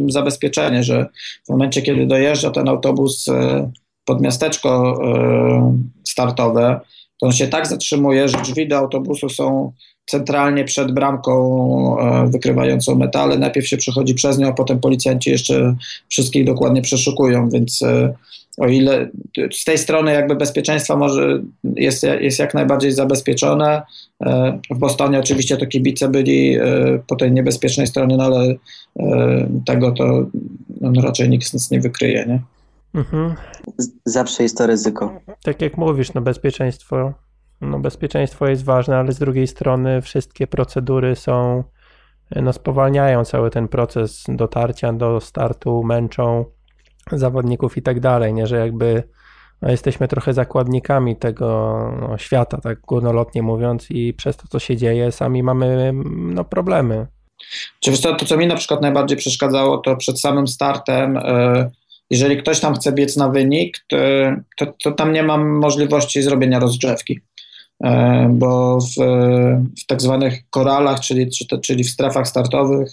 [0.09, 1.07] zabezpieczenie, że
[1.47, 3.27] w momencie, kiedy dojeżdża ten autobus
[4.05, 4.99] pod miasteczko
[6.05, 6.81] startowe,
[7.20, 9.72] to on się tak zatrzymuje, że drzwi do autobusu są
[10.07, 13.38] centralnie przed bramką e, wykrywającą metale.
[13.38, 15.76] Najpierw się przechodzi przez nią, a potem policjanci jeszcze
[16.09, 18.14] wszystkich dokładnie przeszukują, więc e,
[18.59, 19.11] o ile
[19.52, 21.42] z tej strony jakby bezpieczeństwa może
[21.76, 23.83] jest, jest jak najbardziej zabezpieczone.
[24.22, 26.57] E, w Bostonie oczywiście to kibice byli
[27.07, 28.55] po tej niebezpiecznej stronie, no ale
[29.66, 30.26] tego to
[30.81, 32.56] no, raczej nikt nic nie wykryje, nie?
[32.97, 33.35] Mhm.
[34.05, 35.21] Zawsze jest to ryzyko.
[35.45, 37.13] Tak jak mówisz, no bezpieczeństwo,
[37.61, 41.65] no bezpieczeństwo jest ważne, ale z drugiej strony wszystkie procedury są,
[42.37, 46.45] no spowalniają cały ten proces dotarcia do startu, męczą
[47.13, 49.03] zawodników i tak dalej, nie, że jakby
[49.63, 54.77] no, jesteśmy trochę zakładnikami tego no, świata, tak górnolotnie mówiąc i przez to, co się
[54.77, 57.07] dzieje, sami mamy no, problemy.
[57.81, 61.71] Czy to, co mi na przykład najbardziej przeszkadzało, to przed samym startem yy
[62.11, 63.97] jeżeli ktoś tam chce biec na wynik, to,
[64.57, 67.21] to, to tam nie mam możliwości zrobienia rozgrzewki.
[67.85, 68.95] E, bo w,
[69.83, 71.31] w tak zwanych koralach, czyli,
[71.62, 72.88] czyli w strefach startowych,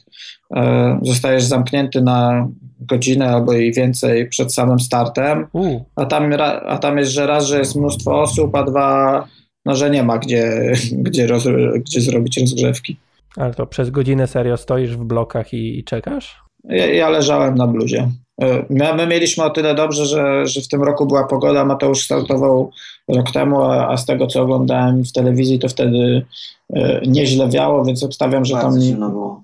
[0.56, 2.47] e, zostajesz zamknięty na
[2.80, 5.47] godzinę albo i więcej przed samym startem,
[5.95, 6.34] a tam,
[6.67, 9.28] a tam jest, że raz, że jest mnóstwo osób, a dwa,
[9.65, 10.73] no, że nie ma gdzie,
[11.06, 11.43] gdzie, roz,
[11.76, 12.97] gdzie zrobić rozgrzewki.
[13.36, 16.43] Ale to przez godzinę serio stoisz w blokach i, i czekasz?
[16.63, 18.12] Ja, ja leżałem na bluzie.
[18.43, 21.65] E, my, my, mieliśmy o tyle dobrze, że, że w tym roku była pogoda.
[21.65, 22.71] Mateusz startował
[23.08, 26.25] rok temu, a, a z tego co oglądałem w telewizji, to wtedy
[26.73, 28.79] e, nieźle wiało, więc obstawiam, że tam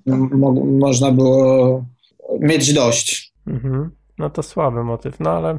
[0.06, 1.84] mo, można było
[2.40, 3.32] mieć dość.
[3.46, 3.90] Mhm.
[4.18, 5.58] No to słaby motyw, no ale,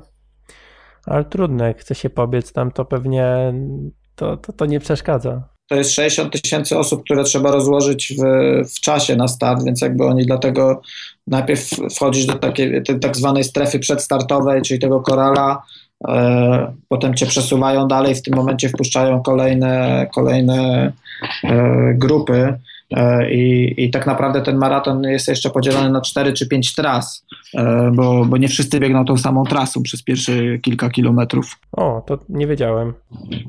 [1.05, 1.67] ale trudne.
[1.67, 3.53] Jak chce się pobiec tam, to pewnie
[4.15, 8.23] to, to, to nie przeszkadza to jest 60 tysięcy osób, które trzeba rozłożyć w,
[8.75, 10.81] w czasie na start, więc jakby oni dlatego
[11.27, 15.63] najpierw wchodzisz do takiej tak zwanej strefy przedstartowej, czyli tego korala,
[16.07, 20.91] e, potem cię przesuwają dalej, w tym momencie wpuszczają kolejne, kolejne
[21.43, 22.59] e, grupy
[23.31, 27.25] I, I tak naprawdę ten maraton jest jeszcze podzielony na 4 czy 5 tras,
[27.57, 31.59] e, bo, bo nie wszyscy biegną tą samą trasą przez pierwsze kilka kilometrów.
[31.71, 32.93] O, to nie wiedziałem.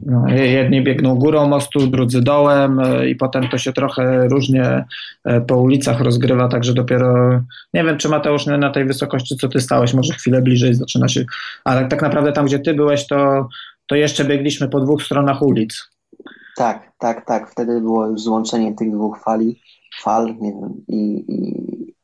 [0.07, 4.85] No, jedni biegną górą mostu, drudzy dołem e, i potem to się trochę różnie
[5.46, 7.40] po ulicach rozgrywa, także dopiero
[7.74, 11.24] nie wiem, czy Mateusz na tej wysokości, co ty stałeś, może chwilę bliżej zaczyna się,
[11.64, 13.48] ale tak naprawdę tam, gdzie ty byłeś, to,
[13.87, 15.92] to jeszcze biegliśmy po dwóch stronach ulic.
[16.57, 17.51] Tak, tak, tak.
[17.51, 19.61] Wtedy było już złączenie tych dwóch fali,
[20.03, 21.95] fal, nie wiem, i, i,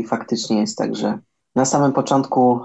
[0.00, 1.18] i faktycznie jest tak, że
[1.54, 2.60] na samym początku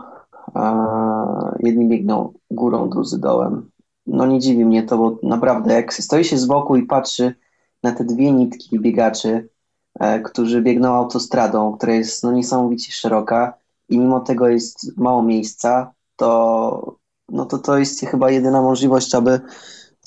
[0.55, 3.69] e, jedni biegną górą, drudzy dołem.
[4.05, 7.35] No nie dziwi mnie to, bo naprawdę jak stoi się z boku i patrzy
[7.83, 9.49] na te dwie nitki biegaczy,
[9.99, 13.53] e, którzy biegną autostradą, która jest no, niesamowicie szeroka
[13.89, 16.97] i mimo tego jest mało miejsca, to,
[17.29, 19.41] no to to jest chyba jedyna możliwość, aby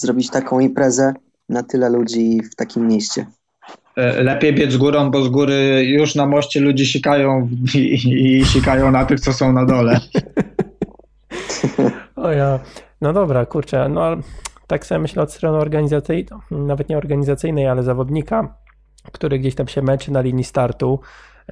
[0.01, 1.15] zrobić taką imprezę
[1.49, 3.27] na tyle ludzi w takim mieście.
[3.97, 8.91] E, lepiej biec górą, bo z góry już na moście ludzie sikają i, i sikają
[8.91, 10.01] na tych, co są na dole.
[12.17, 12.61] o ja.
[13.01, 14.17] No dobra, kurczę, no ale
[14.67, 18.55] tak sobie myślę od strony organizacyjnej, nawet nie organizacyjnej, ale zawodnika,
[19.13, 21.01] który gdzieś tam się męczy na linii startu.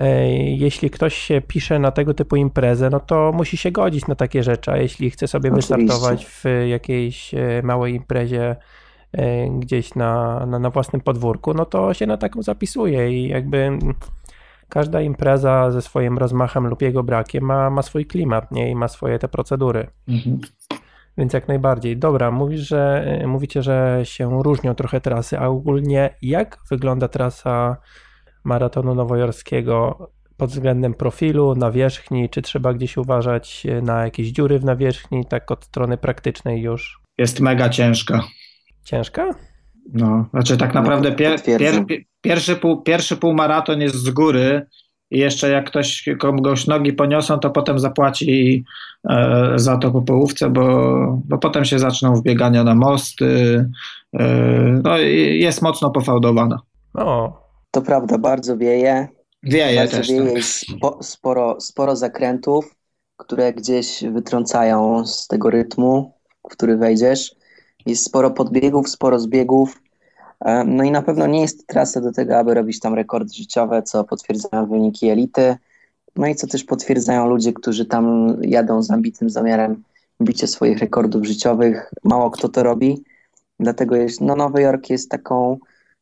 [0.01, 4.15] E, jeśli ktoś się pisze na tego typu imprezę, no to musi się godzić na
[4.15, 5.77] takie rzeczy, a jeśli chce sobie Oczywiście.
[5.77, 8.57] wystartować w jakiejś e, małej imprezie
[9.13, 13.79] E, gdzieś na, na, na własnym podwórku, no to się na taką zapisuje i jakby
[14.69, 18.71] każda impreza ze swoim rozmachem lub jego brakiem ma, ma swój klimat, nie?
[18.71, 19.87] I ma swoje te procedury.
[20.09, 20.39] Mhm.
[21.19, 21.97] Więc jak najbardziej.
[21.97, 27.77] Dobra, mówisz, że mówicie, że się różnią trochę trasy, a ogólnie jak wygląda trasa
[28.45, 35.25] maratonu nowojorskiego pod względem profilu, nawierzchni, czy trzeba gdzieś uważać na jakieś dziury w nawierzchni,
[35.27, 37.01] tak od strony praktycznej już?
[37.19, 38.25] Jest mega ciężka.
[38.85, 39.35] Ciężka?
[39.95, 41.85] No, znaczy tak naprawdę pier, pier,
[42.21, 44.67] pierwszy, pół, pierwszy półmaraton jest z góry
[45.11, 48.65] i jeszcze jak ktoś komuś nogi poniosą, to potem zapłaci
[49.11, 53.65] e, za to po połówce, bo, bo potem się zaczną wbiegania na mosty.
[54.19, 54.27] E,
[54.85, 56.61] no i jest mocno pofałdowana.
[56.95, 57.48] O.
[57.71, 59.09] To prawda, bardzo wieje.
[59.43, 60.09] Wieje bardzo też.
[60.09, 60.43] Wieje, tak.
[60.45, 62.75] spo, sporo, sporo zakrętów,
[63.17, 66.13] które gdzieś wytrącają z tego rytmu,
[66.45, 67.35] w który wejdziesz.
[67.87, 69.83] Jest sporo podbiegów, sporo zbiegów.
[70.67, 74.05] No i na pewno nie jest trasa do tego, aby robić tam rekordy życiowe, co
[74.05, 75.57] potwierdzają wyniki elity.
[76.17, 79.83] No i co też potwierdzają ludzie, którzy tam jadą z ambitnym zamiarem
[80.23, 81.91] bicia swoich rekordów życiowych.
[82.05, 83.05] Mało kto to robi.
[83.61, 85.59] Dlatego jest, no Nowy Jork jest taką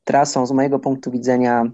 [0.06, 1.64] trasą z mojego punktu widzenia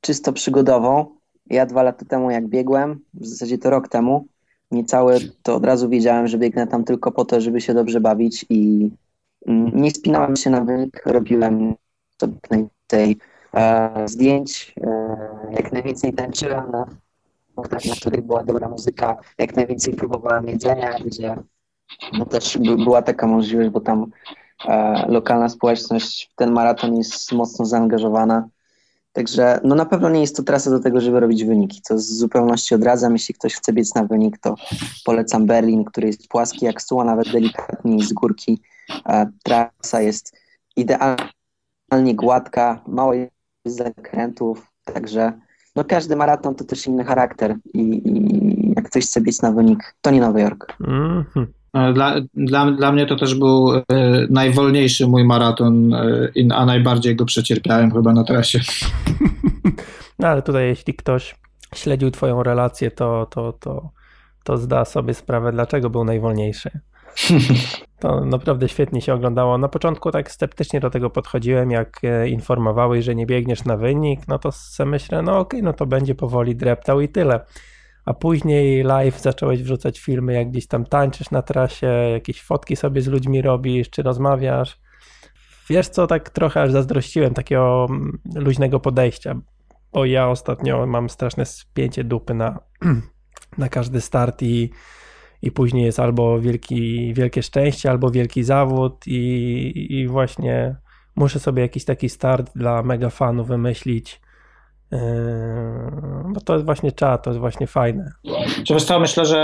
[0.00, 1.06] czysto przygodową.
[1.46, 4.26] Ja dwa lata temu jak biegłem, w zasadzie to rok temu,
[4.70, 8.46] niecały, to od razu wiedziałem, że biegnę tam tylko po to, żeby się dobrze bawić
[8.50, 8.90] i
[9.46, 11.74] Mm, nie spinałem się na wynik, robiłem
[12.20, 13.16] sobie najwięcej
[13.54, 15.16] e, zdjęć, e,
[15.52, 16.86] jak najwięcej tańczyłem na
[17.54, 21.36] punktach, na których była dobra muzyka, jak najwięcej próbowałem jedzenia, gdzie
[22.12, 24.10] No też by, była taka możliwość, bo tam
[25.08, 28.48] lokalna społeczność w ten maraton jest mocno zaangażowana.
[29.12, 32.06] Także no na pewno nie jest to trasa do tego, żeby robić wyniki, co z
[32.06, 33.12] zupełności odradzam.
[33.12, 34.54] Jeśli ktoś chce biec na wynik, to
[35.04, 38.62] polecam Berlin, który jest płaski jak stół, a nawet delikatniej z górki.
[39.06, 40.36] E, trasa jest
[40.76, 43.32] idealnie gładka, mało jest
[43.64, 45.32] zakrętów, także
[45.76, 49.94] no każdy maraton to też inny charakter i, i jak ktoś chce biec na wynik,
[50.00, 50.76] to nie Nowy Jork.
[50.80, 51.46] Mm -hmm.
[51.94, 53.82] Dla, dla, dla mnie to też był e,
[54.30, 58.60] najwolniejszy mój maraton, e, a najbardziej go przecierpiałem chyba na trasie.
[60.18, 61.34] No ale tutaj jeśli ktoś
[61.74, 63.90] śledził twoją relację, to, to, to,
[64.44, 66.70] to zda sobie sprawę, dlaczego był najwolniejszy.
[68.00, 69.58] To naprawdę świetnie się oglądało.
[69.58, 74.28] Na początku tak sceptycznie do tego podchodziłem, jak e, informowałeś, że nie biegniesz na wynik,
[74.28, 77.40] no to sobie myślę, no okej, okay, no to będzie powoli dreptał i tyle
[78.04, 83.02] a później live zacząłeś wrzucać filmy, jak gdzieś tam tańczysz na trasie, jakieś fotki sobie
[83.02, 84.78] z ludźmi robisz, czy rozmawiasz.
[85.68, 89.34] Wiesz co, tak trochę aż zazdrościłem takiego mm, luźnego podejścia,
[89.92, 92.58] bo ja ostatnio mam straszne spięcie dupy na,
[93.58, 94.70] na każdy start i,
[95.42, 100.76] i później jest albo wielki, wielkie szczęście, albo wielki zawód i, i właśnie
[101.16, 104.20] muszę sobie jakiś taki start dla mega fanów wymyślić,
[106.28, 108.12] bo to jest właśnie czat, to jest właśnie fajne.
[108.64, 109.40] Czy wiesz co, myślę, że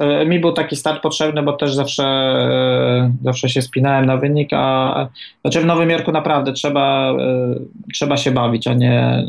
[0.00, 4.50] e, mi był taki start potrzebny, bo też zawsze, e, zawsze się spinałem na wynik,
[4.52, 5.08] a
[5.40, 7.54] znaczy w Nowym Jorku naprawdę trzeba, e,
[7.94, 9.26] trzeba się bawić, a nie,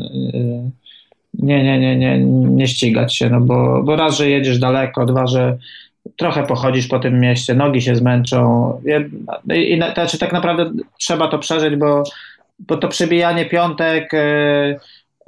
[1.34, 5.26] nie, nie, nie, nie, nie ścigać się, no bo, bo raz, że jedziesz daleko, dwa,
[5.26, 5.58] że
[6.16, 8.72] trochę pochodzisz po tym mieście, nogi się zmęczą
[9.54, 12.02] i, i znaczy tak naprawdę trzeba to przeżyć, bo
[12.58, 14.20] bo to przebijanie piątek, e,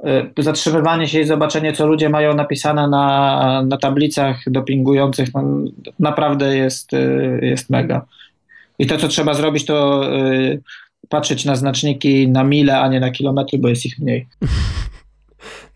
[0.03, 5.43] e, zatrzymywanie się i zobaczenie, co ludzie mają napisane na, na tablicach dopingujących, no,
[5.99, 6.99] naprawdę jest, e,
[7.41, 8.05] jest mega.
[8.79, 10.01] I to, co trzeba zrobić, to
[11.09, 14.27] patrzeć na znaczniki na mile, a nie na kilometry, bo jest ich mniej.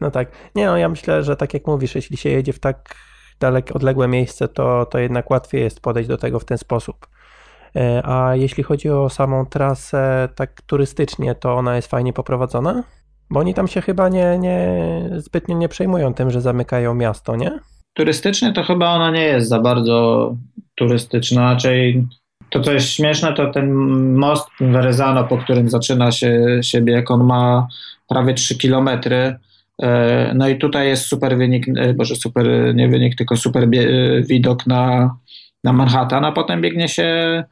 [0.02, 0.32] No tak.
[0.56, 2.96] Nie no, ja myślę, że tak jak mówisz, jeśli się jedzie w tak
[3.40, 7.08] dalekie, odległe miejsce, to, to jednak łatwiej jest podejść do tego w ten sposób.
[7.76, 12.84] E, a jeśli chodzi o samą trasę tak turystycznie, to ona jest fajnie poprowadzona?
[13.30, 14.80] Bo oni tam się chyba nie, nie
[15.18, 17.60] zbytnio nie przejmują tym, że zamykają miasto, nie?
[17.94, 20.36] Turystycznie to chyba ona nie jest za bardzo
[20.76, 22.08] turystyczna, raczej
[22.50, 23.74] to, co jest śmieszne, to ten
[24.14, 27.68] most Verezano, po którym zaczyna się, się bieg, on ma
[28.08, 29.36] prawie 3 kilometry.
[29.82, 33.68] E, no i tutaj jest super wynik, e, boże super, nie wynik, tylko super
[34.22, 35.16] widok na,
[35.64, 37.44] na Manhattan, a potem biegnie się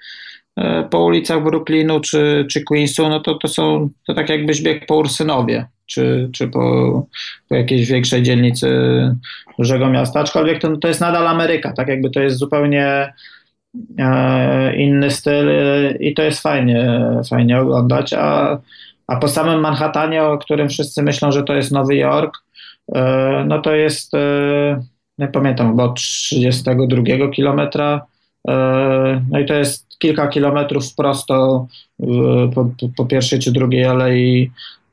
[0.58, 4.86] e, po ulicach Brooklynu czy, czy Queensu, no to, to są to tak jakbyś biegł
[4.86, 6.60] po Ursynowie, czy, czy po,
[7.50, 8.70] po jakiejś większej dzielnicy
[9.58, 13.14] dużego miasta, aczkolwiek to, to jest nadal Ameryka, tak jakby to jest zupełnie
[14.00, 15.50] e, inny styl
[16.00, 18.60] i to jest fajnie, fajnie oglądać, a,
[19.08, 22.38] a po samym Manhattanie, o którym wszyscy myślą, że to jest Nowy Jork,
[22.96, 24.12] e, no to jest
[25.18, 28.06] nie pamiętam, bo 32 kilometra.
[28.48, 31.68] E, no i to jest kilka kilometrów prosto
[32.56, 34.52] po, po pierwszej czy drugiej alei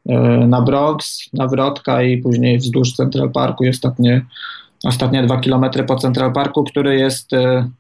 [0.09, 4.25] e, na Bronx, na Wrotka i później wzdłuż Central Parku i ostatnie,
[4.85, 7.71] ostatnie dwa kilometry po Central Parku, który jest e,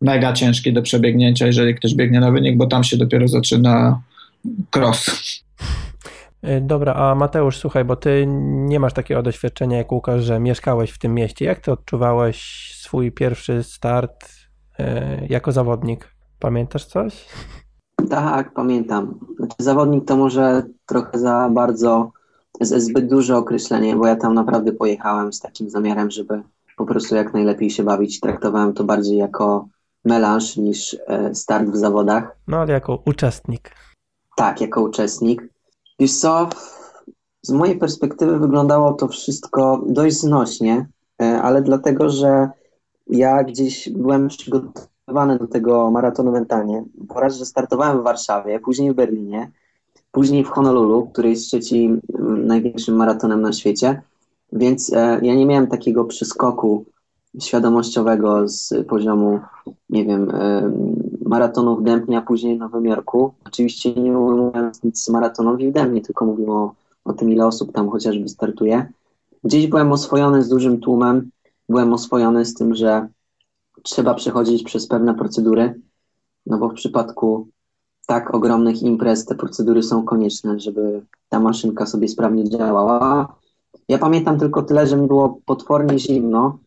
[0.00, 4.00] mega ciężki do przebiegnięcia, jeżeli ktoś biegnie na wynik, bo tam się dopiero zaczyna
[4.76, 5.10] cross.
[6.44, 10.90] Y, dobra, a Mateusz, słuchaj, bo ty nie masz takiego doświadczenia jak Łukasz, że mieszkałeś
[10.90, 11.44] w tym mieście.
[11.44, 14.28] Jak ty odczuwałeś swój pierwszy start
[14.80, 14.84] y,
[15.28, 16.14] jako zawodnik?
[16.38, 17.26] Pamiętasz coś?
[18.10, 19.18] Tak, pamiętam.
[19.36, 22.10] Znaczy, zawodnik to może trochę za bardzo,
[22.60, 26.42] zbyt duże określenie, bo ja tam naprawdę pojechałem z takim zamiarem, żeby
[26.76, 28.20] po prostu jak najlepiej się bawić.
[28.20, 29.68] Traktowałem to bardziej jako
[30.04, 32.36] melanż niż e, start w zawodach.
[32.48, 33.70] No ale jako uczestnik.
[34.36, 35.48] Tak, jako uczestnik.
[36.00, 36.48] Wiesz co,
[37.42, 40.86] z mojej perspektywy wyglądało to wszystko dość znośnie,
[41.22, 42.48] e, ale dlatego, że
[43.06, 46.84] ja gdzieś byłem przygotowany do tego maratonu mentalnie.
[47.08, 49.50] Po raz, że startowałem w Warszawie, później w Berlinie,
[50.10, 52.00] później w Honolulu, który jest trzecim
[52.44, 54.02] największym maratonem na świecie,
[54.52, 56.84] więc e, ja nie miałem takiego przeskoku
[57.40, 59.40] świadomościowego z poziomu,
[59.90, 60.32] nie wiem,
[61.26, 63.32] maratonu w a później w Nowym Jorku.
[63.46, 66.74] Oczywiście nie mówiąc nic maratonowi w Dębnie, tylko mówimy o,
[67.04, 68.92] o tym, ile osób tam chociażby startuje.
[69.44, 71.30] Gdzieś byłem oswojony z dużym tłumem,
[71.68, 73.08] byłem oswojony z tym, że
[73.82, 75.80] trzeba przechodzić przez pewne procedury,
[76.46, 77.48] no bo w przypadku
[78.06, 83.34] tak ogromnych imprez te procedury są konieczne, żeby ta maszynka sobie sprawnie działała.
[83.88, 86.58] Ja pamiętam tylko tyle, że mi było potwornie zimno,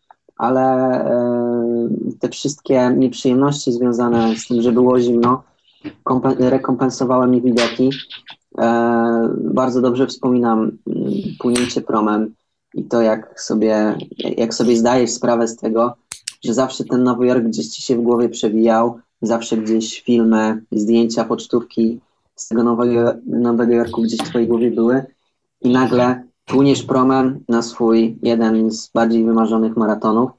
[0.41, 0.61] ale
[1.05, 1.89] e,
[2.19, 5.43] te wszystkie nieprzyjemności związane z tym, że było zimno,
[6.39, 7.89] rekompensowały mi widoki.
[8.57, 10.71] E, bardzo dobrze wspominam
[11.39, 12.33] płynięcie promem
[12.73, 13.97] i to, jak sobie,
[14.37, 15.93] jak sobie zdajesz sprawę z tego,
[16.43, 21.25] że zawsze ten Nowy Jork gdzieś ci się w głowie przewijał, zawsze gdzieś filmy, zdjęcia,
[21.25, 21.99] pocztówki
[22.35, 25.05] z tego Nowego, Nowego Jorku gdzieś w twojej głowie były
[25.61, 30.31] i nagle płyniesz promem na swój jeden z bardziej wymarzonych maratonów.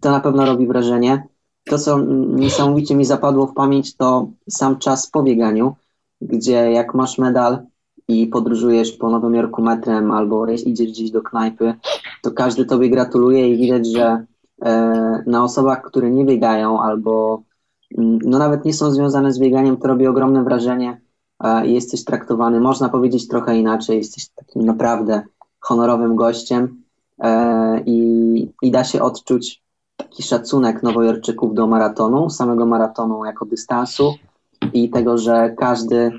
[0.00, 1.28] To na pewno robi wrażenie.
[1.64, 5.74] To, co niesamowicie mi zapadło w pamięć, to sam czas po bieganiu,
[6.20, 7.58] gdzie jak masz medal
[8.08, 11.74] i podróżujesz po Nowym Jorku metrem albo idziesz gdzieś do knajpy,
[12.22, 14.26] to każdy tobie gratuluje i widać, że
[14.62, 17.42] e, na osobach, które nie biegają albo
[17.98, 21.00] mm, no nawet nie są związane z bieganiem, to robi ogromne wrażenie
[21.64, 25.22] i jesteś traktowany, można powiedzieć trochę inaczej, jesteś takim naprawdę
[25.64, 26.82] honorowym gościem
[27.18, 29.62] e, i, i da się odczuć
[29.96, 34.14] taki szacunek Nowojorczyków do maratonu, samego maratonu jako dystansu
[34.72, 36.12] i tego, że każdy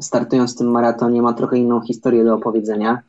[0.00, 3.02] startując w tym maratonie ma trochę inną historię do opowiedzenia.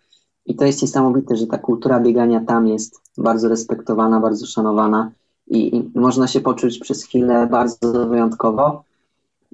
[0.46, 5.12] I to jest niesamowite, że ta kultura biegania tam jest bardzo respektowana, bardzo szanowana
[5.48, 8.84] i, i można się poczuć przez chwilę bardzo wyjątkowo.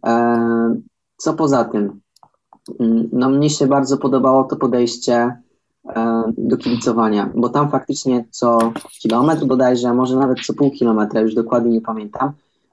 [0.05, 0.75] E,
[1.17, 1.99] co poza tym?
[2.79, 5.37] Mm, no mnie się bardzo podobało to podejście
[6.37, 11.71] do kibicowania, bo tam faktycznie co kilometr bodajże, może nawet co pół kilometra, już dokładnie
[11.71, 12.31] nie pamiętam,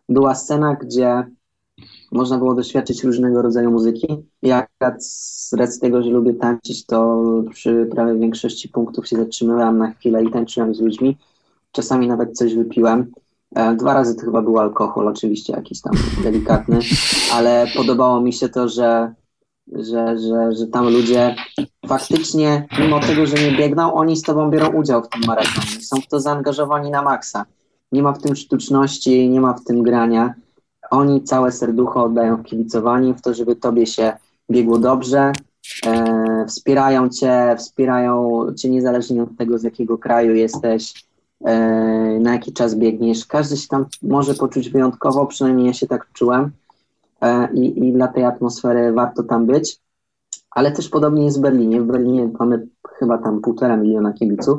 [0.09, 1.27] była scena, gdzie
[2.13, 4.07] można było doświadczyć różnego rodzaju muzyki.
[4.43, 4.67] Ja
[4.99, 10.25] z racji tego, że lubię tańczyć, to przy prawie większości punktów się zatrzymywałem na chwilę
[10.25, 11.19] i tańczyłem z ludźmi.
[11.73, 13.13] Czasami nawet coś wypiłem.
[13.55, 15.93] E, dwa razy to chyba był alkohol, oczywiście jakiś tam
[16.23, 16.79] delikatny,
[17.33, 19.15] ale podobało mi się to, że
[19.73, 21.35] że, że, że tam ludzie
[21.87, 25.81] faktycznie, mimo tego, że nie biegną, oni z tobą biorą udział w tym maratonie.
[25.81, 27.45] Są w to zaangażowani na maksa.
[27.93, 30.35] Nie ma w tym sztuczności, nie ma w tym grania.
[30.91, 34.13] Oni całe serducho oddają w kibicowanie, w to, żeby tobie się
[34.51, 35.33] biegło dobrze.
[35.87, 41.05] E, wspierają cię, wspierają cię niezależnie od tego, z jakiego kraju jesteś,
[41.45, 41.55] e,
[42.21, 43.27] na jaki czas biegniesz.
[43.27, 46.51] Każdy się tam może poczuć wyjątkowo, przynajmniej ja się tak czułem.
[47.25, 49.79] E, i, i dla tej atmosfery warto tam być.
[50.51, 51.81] Ale też podobnie jest w Berlinie.
[51.81, 52.67] W Berlinie mamy
[52.99, 54.59] chyba tam półtora miliona kibiców.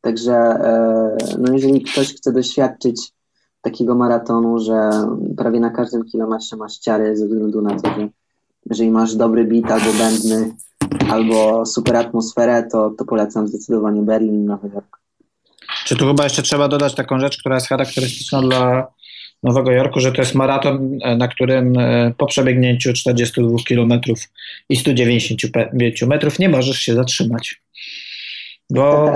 [0.00, 3.12] Także e, no jeżeli ktoś chce doświadczyć
[3.60, 4.90] takiego maratonu, że
[5.36, 8.08] prawie na każdym kilometrze masz ciary ze względu na to, że
[8.70, 10.54] jeżeli masz dobry beat albo będny,
[11.10, 15.00] albo super atmosferę, to, to polecam zdecydowanie Berlin Nowy Jork.
[15.84, 18.86] Czy tu chyba jeszcze trzeba dodać taką rzecz, która jest charakterystyczna dla
[19.44, 24.00] Nowego Jorku, że to jest maraton, e, na którym e, po przebiegnięciu 42 km
[24.68, 27.62] i 195 metrów nie możesz się zatrzymać.
[28.70, 29.12] Bo,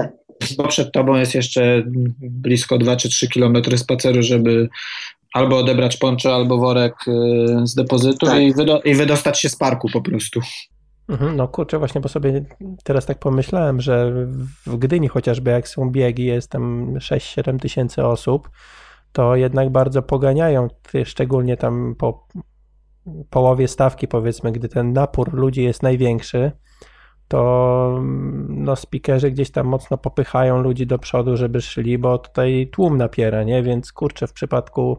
[0.56, 1.82] bo przed tobą jest jeszcze
[2.20, 4.68] blisko 2 czy 3 km spaceru, żeby
[5.32, 8.42] albo odebrać poncze, albo worek e, z depozytu tak.
[8.42, 10.40] i, wydo i wydostać się z parku po prostu.
[11.08, 12.44] Mhm, no kurczę, właśnie bo sobie
[12.84, 14.26] teraz tak pomyślałem, że
[14.66, 18.50] w Gdyni chociażby jak są biegi, jest tam 6-7 tysięcy osób,
[19.18, 20.68] to jednak bardzo poganiają,
[21.04, 22.26] szczególnie tam po
[23.30, 26.52] połowie stawki, powiedzmy, gdy ten napór ludzi jest największy,
[27.28, 28.00] to
[28.48, 33.42] no, speakerzy gdzieś tam mocno popychają ludzi do przodu, żeby szli, bo tutaj tłum napiera,
[33.42, 33.62] nie?
[33.62, 34.96] Więc kurczę, w przypadku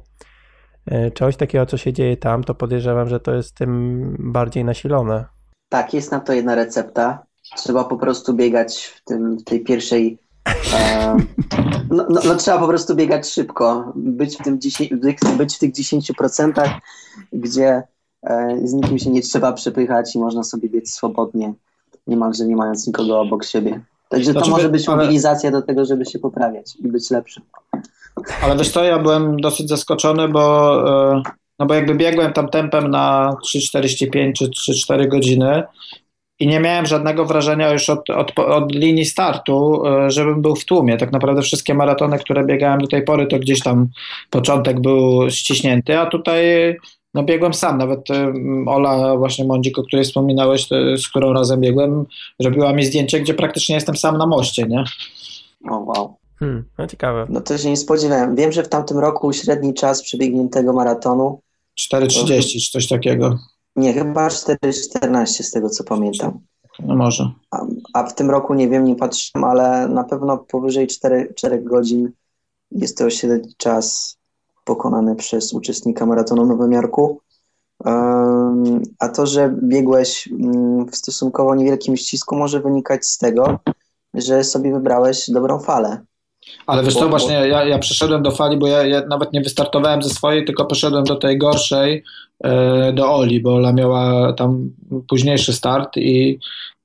[0.85, 5.25] e, czegoś takiego, co się dzieje tam, to podejrzewam, że to jest tym bardziej nasilone.
[5.69, 7.23] Tak, jest na to jedna recepta.
[7.55, 10.17] Trzeba po prostu biegać w, tym, w tej pierwszej
[11.89, 14.93] no, no, no, trzeba po prostu biegać szybko, być w, tym 10,
[15.37, 16.69] być w tych 10%,
[17.33, 17.83] gdzie
[18.23, 21.53] e, z nikim się nie trzeba przepychać i można sobie biec swobodnie,
[22.07, 23.81] niemalże nie mając nikogo obok siebie.
[24.09, 27.43] Także to znaczy, może być mobilizacja do tego, żeby się poprawiać i być lepszym.
[28.43, 30.73] Ale wiesz co, ja byłem dosyć zaskoczony, bo,
[31.13, 31.23] e,
[31.59, 35.63] no bo jakby biegłem tam tempem na 3,45 czy 3-4 godziny
[36.39, 40.65] i nie miałem żadnego wrażenia już od, od, od, linii startu, e, żebym był w
[40.65, 40.97] tłumie.
[40.97, 43.87] Tak naprawdę wszystkie maratony, które biegałem do tej pory, to gdzieś tam
[44.29, 46.43] początek był ściśnięty, a tutaj
[47.13, 48.33] no biegłem sam, nawet e,
[48.67, 50.67] Ola właśnie Mądzik, o której wspominałeś,
[50.97, 52.05] z którą razem biegłem,
[52.43, 54.83] robiła mi zdjęcie, gdzie praktycznie jestem sam na moście, nie?
[55.69, 56.15] O wow.
[56.39, 57.27] Hmm, no ciekawe.
[57.29, 58.35] No to się nie spodziewałem.
[58.35, 61.41] Wiem, że w tamtym roku średni czas przebiegniętego maratonu
[61.79, 63.37] 4,30 czy coś takiego.
[63.75, 66.39] Nie, chyba 4,14 z tego co pamiętam.
[66.79, 67.31] No może.
[67.51, 71.61] A, a, w tym roku nie wiem, nie patrzyłem, ale na pewno powyżej 4, 4
[71.61, 72.11] godzin
[72.71, 74.17] jest to średni czas
[74.65, 77.21] pokonany przez uczestnika maratonu Nowym Jorku.
[77.85, 83.59] Um, a to, że biegłeś um, w stosunkowo niewielkim ścisku, może wynikać z tego,
[84.13, 86.05] że sobie wybrałeś dobrą falę.
[86.67, 90.03] Ale wiesz co, właśnie ja, ja przeszedłem do fali, bo ja, ja nawet nie wystartowałem
[90.03, 92.03] ze swojej, tylko poszedłem do tej gorszej,
[92.43, 94.69] e, do Oli, bo Ola miała tam
[95.09, 96.39] późniejszy start, i,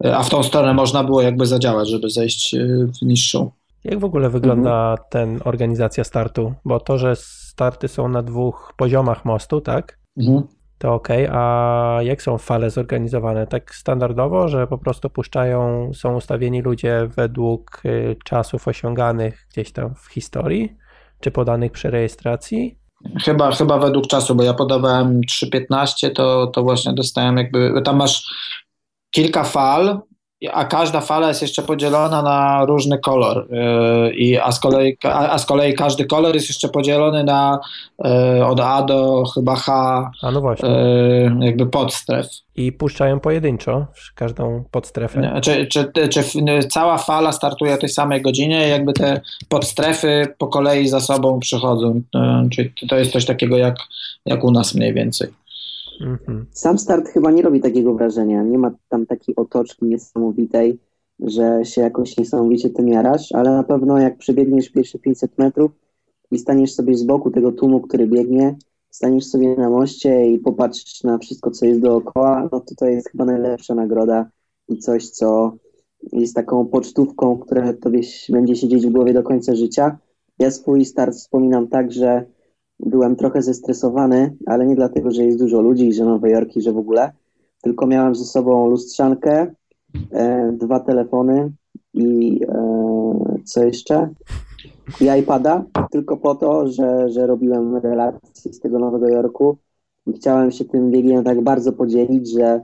[0.04, 2.66] e, a w tą stronę można było jakby zadziałać, żeby zejść e,
[3.00, 3.50] w niższą.
[3.84, 5.08] Jak w ogóle wygląda mhm.
[5.10, 6.54] ten organizacja startu?
[6.64, 9.98] Bo to, że starty są na dwóch poziomach mostu, tak?
[10.16, 10.42] Mhm
[10.78, 13.46] to ok, a jak są fale zorganizowane?
[13.46, 19.94] Tak standardowo, że po prostu puszczają, są ustawieni ludzie według y, czasów osiąganych gdzieś tam
[19.94, 20.76] w historii,
[21.20, 22.78] czy podanych przy rejestracji?
[23.24, 28.34] Chyba, chyba według czasu, bo ja podawałem 3.15, to, to właśnie dostałem jakby, tam masz
[29.10, 30.00] kilka fal
[30.53, 33.49] a każda fala jest jeszcze podzielona na różny kolor.
[33.51, 37.61] Yy, I, a, z kolei, a, z kolei każdy kolor jest jeszcze podzielony na
[38.05, 40.68] yy, od A do chyba H a no właśnie.
[40.68, 42.26] Yy, jakby podstref.
[42.57, 45.40] I puszczają pojedynczo każdą podstrefę.
[45.42, 46.22] Czy, czy, czy,
[46.70, 52.03] cała fala startuje o tej samej godzinie, jakby te podstrefy po kolei za sobą przychodzą.
[52.53, 53.76] Czyli to jest coś takiego jak,
[54.26, 55.28] jak u nas mniej więcej.
[56.01, 56.47] Mhm.
[56.51, 58.42] Sam start chyba nie robi takiego wrażenia.
[58.42, 60.78] Nie ma tam takiej otoczki niesamowitej,
[61.20, 65.70] że się jakoś niesamowicie tym jarasz, ale na pewno jak przebiegniesz pierwsze 500 metrów
[66.30, 68.57] i staniesz sobie z boku tego tłumu, który biegnie,
[68.90, 73.11] staniesz sobie na moście i popatrzysz na wszystko, co jest dookoła, no to to jest
[73.11, 74.30] chyba najlepsza nagroda
[74.68, 75.57] i coś, co
[76.12, 79.99] jest taką pocztówką, która tobie będzie siedzieć w głowie do końca życia.
[80.38, 82.24] Ja swój start wspominam tak, że
[82.80, 86.72] byłem trochę zestresowany, ale nie dlatego, że jest dużo ludzi, że Nowy Jork i że
[86.72, 87.12] w ogóle,
[87.62, 89.54] tylko miałem ze sobą lustrzankę,
[90.12, 91.52] e, dwa telefony
[91.94, 94.08] i e, co jeszcze?
[95.00, 99.56] I iPada, tylko po to, że, że robiłem relacje z tego Nowego Jorku
[100.06, 102.60] i chciałem się tym biegiem tak bardzo podzielić, że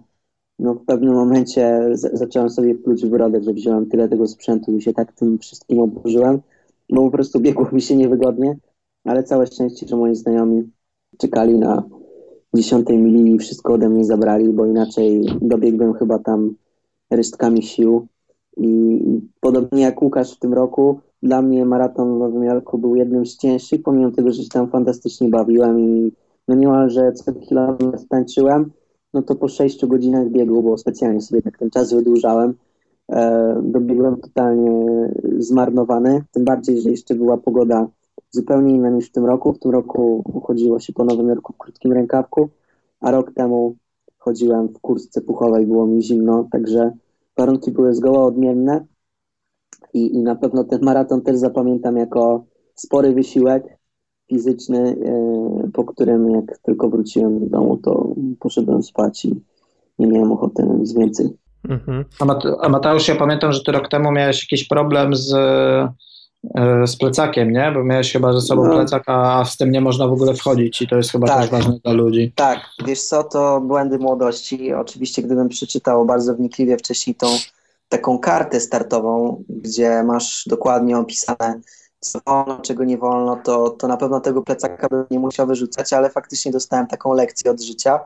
[0.59, 4.77] no w pewnym momencie z, zacząłem sobie pluć w brodę, że wziąłem tyle tego sprzętu
[4.77, 6.41] i się tak tym wszystkim oburzyłem,
[6.91, 8.57] bo po prostu biegło mi się niewygodnie
[9.05, 10.71] ale całe szczęście, że moi znajomi
[11.19, 11.83] czekali na
[12.55, 16.55] dziesiątej mili i wszystko ode mnie zabrali, bo inaczej dobiegłem chyba tam
[17.11, 18.07] resztkami sił.
[18.57, 19.01] I
[19.41, 23.37] podobnie jak Łukasz w tym roku, dla mnie maraton w Nowym Jorku był jednym z
[23.37, 26.13] cięższych, pomimo tego, że się tam fantastycznie bawiłem i
[26.49, 28.71] no niemalże co kilometr tańczyłem,
[29.15, 32.55] no to po sześciu godzinach biegu, bo specjalnie sobie tak ten czas wydłużałem,
[33.13, 37.89] e, dobiegłem totalnie zmarnowany, tym bardziej, że jeszcze była pogoda
[38.31, 39.53] zupełnie inna niż w tym roku.
[39.53, 42.51] W tym roku chodziło się po Nowym Jorku w krótkim rękawku,
[43.01, 43.77] a rok temu
[44.19, 46.93] chodziłem w kurtce puchowej, było mi zimno, także
[47.37, 48.87] warunki były zgoła odmienne
[49.95, 53.65] i, i na pewno ten maraton też zapamiętam jako spory wysiłek
[54.29, 54.97] fizyczny,
[55.63, 59.35] yy, po którym jak tylko wróciłem do domu, to poszedłem spać i
[59.99, 61.29] nie miałem ochoty na nic więcej.
[61.69, 62.05] Mhm.
[62.61, 65.93] A Mateusz, ja pamiętam, że ty rok temu miałeś jakiś problem z E,
[66.87, 67.73] z plecakiem, nie?
[67.75, 68.75] Bo miałeś chyba ze sobą no.
[68.75, 71.41] plecak, a z tym nie można w ogóle wchodzić i to jest chyba tak.
[71.41, 72.33] też ważne dla ludzi.
[72.37, 74.73] Tak, wiesz co, to błędy młodości.
[74.73, 77.27] Oczywiście gdybym przeczytał bardzo wnikliwie wcześniej tą
[77.89, 81.61] taką kartę startową, gdzie masz dokładnie opisane
[82.01, 85.93] co wolno, czego nie wolno, to, to na pewno tego plecaka bym nie musiał wyrzucać,
[85.93, 88.01] ale faktycznie dostałem taką lekcję od życia,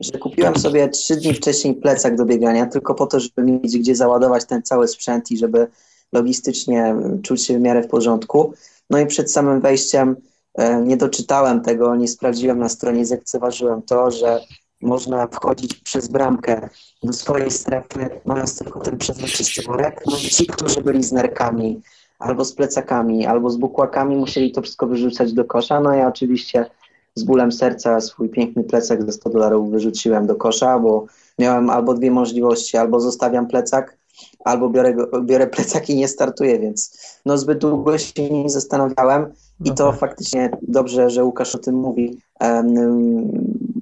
[0.00, 3.96] że kupiłem sobie trzy dni wcześniej plecak do biegania, tylko po to, żeby mieć gdzie
[3.96, 5.66] załadować ten cały sprzęt i żeby
[6.12, 8.54] logistycznie czuć się w miarę w porządku.
[8.90, 10.16] No i przed samym wejściem
[10.54, 14.40] e, nie doczytałem tego, nie sprawdziłem na stronie, zlekceważyłem to, że
[14.80, 16.68] można wchodzić przez bramkę
[17.02, 20.02] do swojej strefy, mając tylko ten przezroczysty worek.
[20.06, 21.82] No i ci, którzy byli z nerkami,
[22.18, 25.80] albo z plecakami, albo z bukłakami, musieli to wszystko wyrzucać do kosza.
[25.80, 26.66] No ja oczywiście
[27.14, 31.06] z bólem serca swój piękny plecak za 100 dolarów wyrzuciłem do kosza, bo
[31.38, 33.98] miałem albo dwie możliwości, albo zostawiam plecak,
[34.44, 39.32] albo biorę, biorę plecak i nie startuję, więc no zbyt długo się nie zastanawiałem
[39.64, 39.98] i to okay.
[39.98, 42.18] faktycznie dobrze, że Łukasz o tym mówi.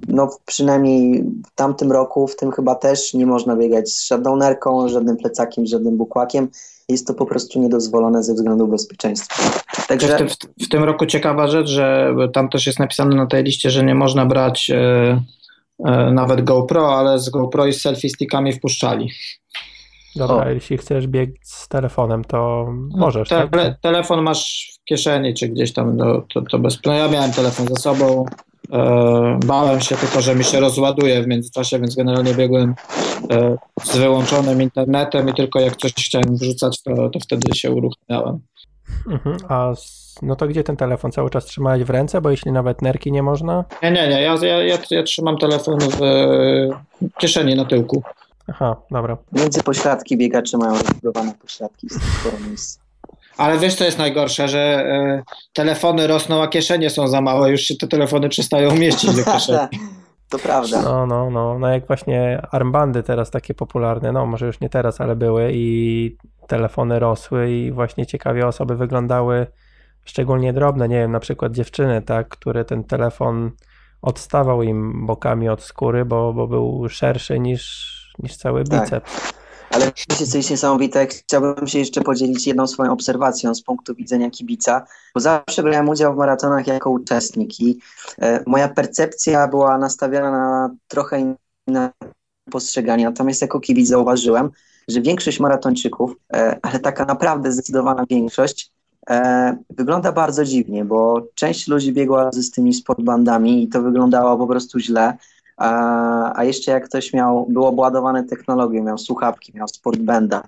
[0.07, 4.89] No przynajmniej w tamtym roku, w tym chyba też nie można biegać z żadną nerką,
[4.89, 6.47] żadnym plecakiem, żadnym bukłakiem.
[6.89, 9.61] Jest to po prostu niedozwolone ze względu bezpieczeństwa.
[9.87, 10.17] Także...
[10.17, 13.69] W, w, w tym roku ciekawa rzecz, że tam też jest napisane na tej liście,
[13.69, 15.21] że nie można brać e,
[15.85, 19.09] e, nawet GoPro, ale z GoPro i z selfie stickami wpuszczali.
[20.15, 20.49] Dobra, o.
[20.49, 23.29] jeśli chcesz biegać z telefonem, to możesz.
[23.29, 23.79] Te, tak?
[23.81, 27.05] Telefon masz w kieszeni, czy gdzieś tam, no, to, to bez problemu.
[27.05, 28.25] Ja miałem telefon ze sobą,
[28.71, 32.75] e, bałem się tylko, że mi się rozładuje w międzyczasie, więc generalnie biegłem
[33.31, 38.39] e, z wyłączonym internetem i tylko jak coś chciałem wrzucać, to, to wtedy się uruchamiałem.
[39.11, 39.73] Mhm, a
[40.21, 41.11] no to gdzie ten telefon?
[41.11, 43.63] Cały czas trzymałeś w ręce, bo jeśli nawet nerki nie można?
[43.83, 44.21] Nie, nie, nie.
[44.21, 45.99] Ja, ja, ja, ja trzymam telefon w
[47.19, 48.03] kieszeni na tyłku.
[48.47, 49.17] Aha, dobra.
[49.31, 52.83] Między pośladki biegacze mają rozbudowane pośladki z tego miejsca.
[53.37, 55.23] Ale wiesz, co jest najgorsze, że e,
[55.53, 59.67] telefony rosną, a kieszenie są za małe, już się te telefony przestają mieścić do kieszeni.
[60.29, 60.81] To prawda.
[60.81, 65.01] No, no, no, no jak właśnie armbandy teraz takie popularne, no może już nie teraz,
[65.01, 66.17] ale były i
[66.47, 69.47] telefony rosły i właśnie ciekawie osoby wyglądały
[70.05, 73.51] szczególnie drobne, nie wiem, na przykład dziewczyny, tak, które ten telefon
[74.01, 79.03] odstawał im bokami od skóry, bo, bo był szerszy niż, niż cały Tak.
[79.73, 81.07] Ale wiecie, co jest niesamowite?
[81.07, 84.85] Chciałbym się jeszcze podzielić jedną swoją obserwacją z punktu widzenia kibica,
[85.15, 87.79] bo zawsze brałem udział w maratonach jako uczestnik i
[88.21, 91.35] e, moja percepcja była nastawiona na trochę
[91.67, 91.89] inne
[92.51, 93.05] postrzeganie.
[93.05, 94.49] Natomiast jako kibic zauważyłem,
[94.87, 98.71] że większość maratończyków, e, ale taka naprawdę zdecydowana większość,
[99.09, 104.47] e, wygląda bardzo dziwnie, bo część ludzi biegła z tymi sportbandami i to wyglądało po
[104.47, 105.17] prostu źle.
[105.57, 110.43] A, a jeszcze jak ktoś miał, był obładowany technologią, miał słuchawki, miał sportbanda,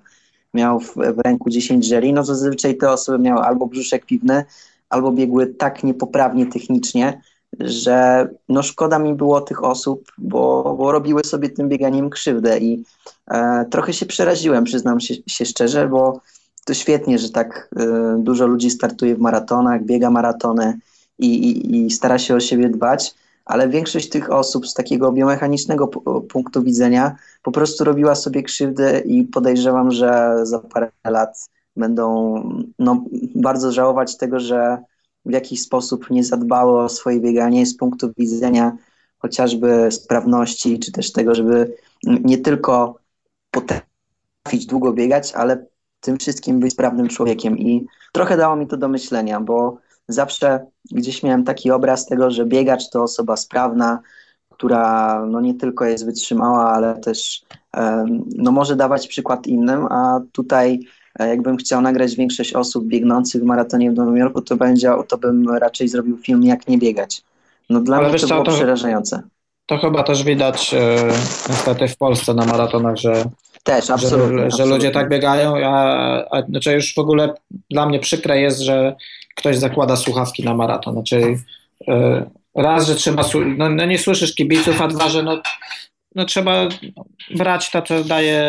[0.54, 4.44] miał w, w ręku 10 żeli, no zazwyczaj te osoby miały albo brzuszek piwny,
[4.88, 7.20] albo biegły tak niepoprawnie technicznie,
[7.60, 12.84] że no szkoda mi było tych osób, bo, bo robiły sobie tym bieganiem krzywdę i
[13.28, 16.20] e, trochę się przeraziłem, przyznam się, się szczerze, bo
[16.64, 20.78] to świetnie, że tak e, dużo ludzi startuje w maratonach, biega maratony
[21.18, 23.14] i, i, i stara się o siebie dbać,
[23.46, 25.88] ale większość tych osób z takiego biomechanicznego
[26.28, 32.34] punktu widzenia po prostu robiła sobie krzywdę i podejrzewam, że za parę lat będą
[32.78, 34.78] no, bardzo żałować tego, że
[35.24, 38.76] w jakiś sposób nie zadbały o swoje bieganie z punktu widzenia
[39.18, 41.74] chociażby sprawności, czy też tego, żeby
[42.04, 42.98] nie tylko
[43.50, 45.66] potrafić długo biegać, ale
[46.00, 47.58] tym wszystkim być sprawnym człowiekiem.
[47.58, 49.78] I trochę dało mi to do myślenia, bo
[50.08, 53.98] zawsze gdzieś miałem taki obraz tego, że biegacz to osoba sprawna,
[54.52, 57.42] która no nie tylko jest wytrzymała, ale też
[58.36, 60.80] no może dawać przykład innym, a tutaj
[61.18, 65.18] e, jakbym chciał nagrać większość osób biegnących w maratonie w Nowym Jorku, to będzie, to
[65.18, 67.22] bym raczej zrobił film jak nie biegać.
[67.70, 69.22] No dla Ale mnie to co, było to- przerażające.
[69.66, 70.96] To chyba też widać e,
[71.48, 73.24] niestety w Polsce na maratonach, że,
[73.64, 74.28] Też, absolutnie.
[74.28, 74.74] że, że absolutnie.
[74.74, 75.74] ludzie tak biegają, a,
[76.30, 77.34] a znaczy już w ogóle
[77.70, 78.96] dla mnie przykre jest, że
[79.36, 80.94] ktoś zakłada słuchawki na maraton.
[80.94, 81.38] Znaczy
[81.88, 83.22] e, raz, że trzeba,
[83.56, 85.42] no, no nie słyszysz kibiców, a dwa, że no,
[86.14, 86.68] no trzeba
[87.36, 88.42] brać to, co daje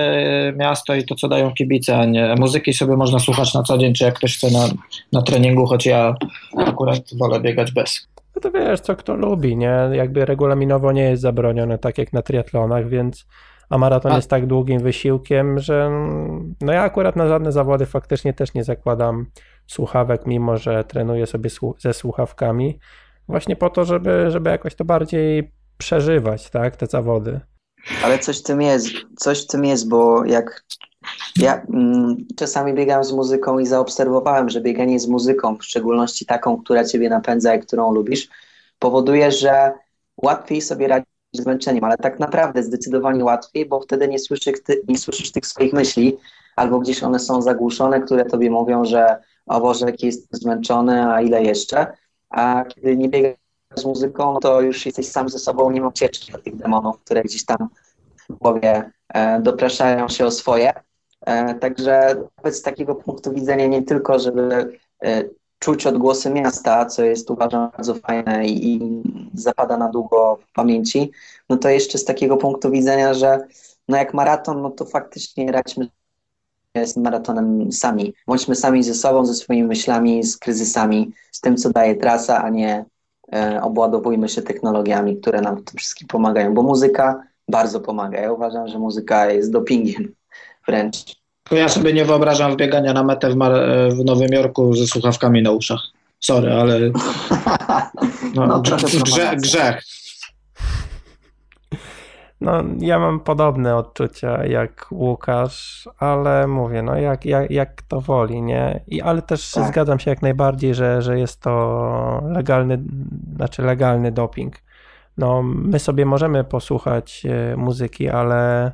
[0.57, 3.93] miasto i to, co dają kibice, a nie muzyki sobie można słuchać na co dzień,
[3.93, 4.67] czy jak ktoś chce na,
[5.13, 6.15] na treningu, choć ja
[6.57, 8.07] akurat wolę biegać bez.
[8.35, 9.77] No to wiesz, co kto lubi, nie?
[9.91, 13.25] Jakby regulaminowo nie jest zabronione, tak jak na triatlonach, więc
[13.69, 15.91] a maraton A- jest tak długim wysiłkiem, że
[16.61, 19.25] no ja akurat na żadne zawody faktycznie też nie zakładam
[19.67, 21.49] słuchawek, mimo że trenuję sobie
[21.79, 22.79] ze słuchawkami,
[23.27, 27.39] właśnie po to, żeby, żeby jakoś to bardziej przeżywać, tak, te zawody.
[28.03, 30.63] Ale coś w tym jest, coś w tym jest, bo jak
[31.35, 36.57] ja mm, czasami biegam z muzyką i zaobserwowałem, że bieganie z muzyką, w szczególności taką,
[36.57, 38.29] która ciebie napędza i którą lubisz,
[38.79, 39.73] powoduje, że
[40.17, 44.55] łatwiej sobie radzić z zmęczeniem, ale tak naprawdę zdecydowanie łatwiej, bo wtedy nie słyszysz,
[44.87, 46.17] nie słyszysz tych swoich myśli,
[46.55, 49.17] albo gdzieś one są zagłuszone, które tobie mówią, że
[49.47, 51.87] o Boże, jaki jestem zmęczony, a ile jeszcze,
[52.29, 53.35] a kiedy nie biegasz
[53.75, 56.99] z muzyką, no to już jesteś sam ze sobą, nie ma ucieczki od tych demonów,
[56.99, 57.69] które gdzieś tam
[58.29, 60.73] w głowie e, dopraszają się o swoje.
[61.25, 65.23] E, także nawet z takiego punktu widzenia nie tylko, żeby e,
[65.59, 69.01] czuć odgłosy miasta, co jest uważam bardzo fajne i, i
[69.33, 71.11] zapada na długo w pamięci,
[71.49, 73.47] no to jeszcze z takiego punktu widzenia, że
[73.87, 75.87] no jak maraton, no to faktycznie radźmy
[76.85, 78.13] z maratonem sami.
[78.27, 82.49] Bądźmy sami ze sobą, ze swoimi myślami, z kryzysami, z tym, co daje trasa, a
[82.49, 82.85] nie
[83.33, 88.19] e, obładowujmy się technologiami, które nam w tym wszystkim pomagają, bo muzyka bardzo pomaga.
[88.19, 90.13] Ja uważam, że muzyka jest dopingiem
[90.67, 90.97] wręcz.
[91.51, 95.51] Ja sobie nie wyobrażam wbiegania na metę w, Mar- w Nowym Jorku ze słuchawkami na
[95.51, 95.81] uszach.
[96.19, 96.79] Sorry, ale
[98.35, 99.83] no, No, grze- grzech.
[102.41, 108.41] No, ja mam podobne odczucia jak Łukasz, ale mówię, no jak, jak, jak kto woli,
[108.41, 108.83] nie?
[108.87, 109.67] I, ale też Tak.
[109.67, 112.83] zgadzam się jak najbardziej, że, że jest to legalny,
[113.35, 114.55] znaczy legalny doping.
[115.17, 118.71] No, my sobie możemy posłuchać e, muzyki, ale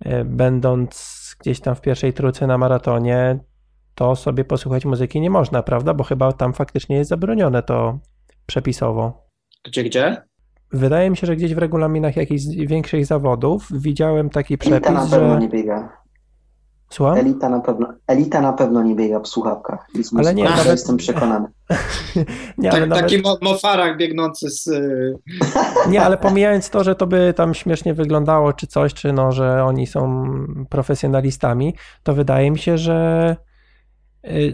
[0.00, 3.38] e, będąc gdzieś tam w pierwszej trójce na maratonie,
[3.94, 5.94] to sobie posłuchać muzyki nie można, prawda?
[5.94, 7.98] Bo chyba tam faktycznie jest zabronione to
[8.46, 9.26] przepisowo.
[9.64, 10.22] Gdzie, gdzie?
[10.72, 15.10] Wydaje mi się, że gdzieś w regulaminach jakichś większych zawodów widziałem taki Elita na przepis,
[15.10, 15.40] pewno że...
[15.40, 16.02] nie biega.
[16.90, 17.18] Słucham?
[17.18, 19.86] Elita na pewno, elita na pewno nie biega w słuchawkach.
[20.02, 21.48] Z Ale nie, nawet- jestem przekonany.
[22.58, 23.04] Nie, ale Tak, nawet...
[23.04, 24.66] Taki mo- mofarak biegnący z...
[24.66, 25.18] y,
[25.90, 29.64] Nie, ale pomijając to, że to by tam śmiesznie wyglądało, czy coś, czy no, że
[29.64, 30.24] oni są
[30.70, 33.36] profesjonalistami, to wydaje mi się, że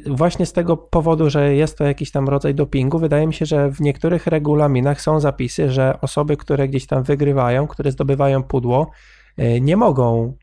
[0.07, 3.71] właśnie z tego powodu, że jest to jakiś tam rodzaj dopingu, wydaje mi się, że
[3.71, 8.91] w niektórych regulaminach są zapisy, że osoby, które gdzieś tam wygrywają, które zdobywają pudło,
[9.39, 10.37] y, nie mogą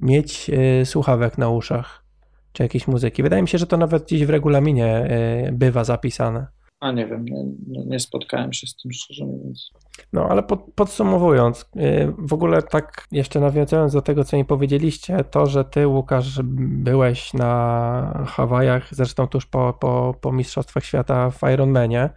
[0.00, 0.50] mieć
[0.82, 2.04] y, słuchawek na uszach
[2.52, 3.22] czy jakiejś muzyki.
[3.22, 5.08] Wydaje mi się, że to nawet gdzieś w regulaminie
[5.52, 6.46] bywa zapisane.
[6.80, 7.44] A nie wiem, nie,
[7.86, 9.70] nie, spotkałem się z tym szczerze mówiąc.
[10.12, 15.24] No ale pod, podsumowując, y, w ogóle tak jeszcze nawiązując do tego, co mi powiedzieliście,
[15.24, 21.40] to, że ty, Łukasz, byłeś na Hawajach, zresztą tuż po, po, po Mistrzostwach Świata w
[21.52, 22.10] Ironmanie,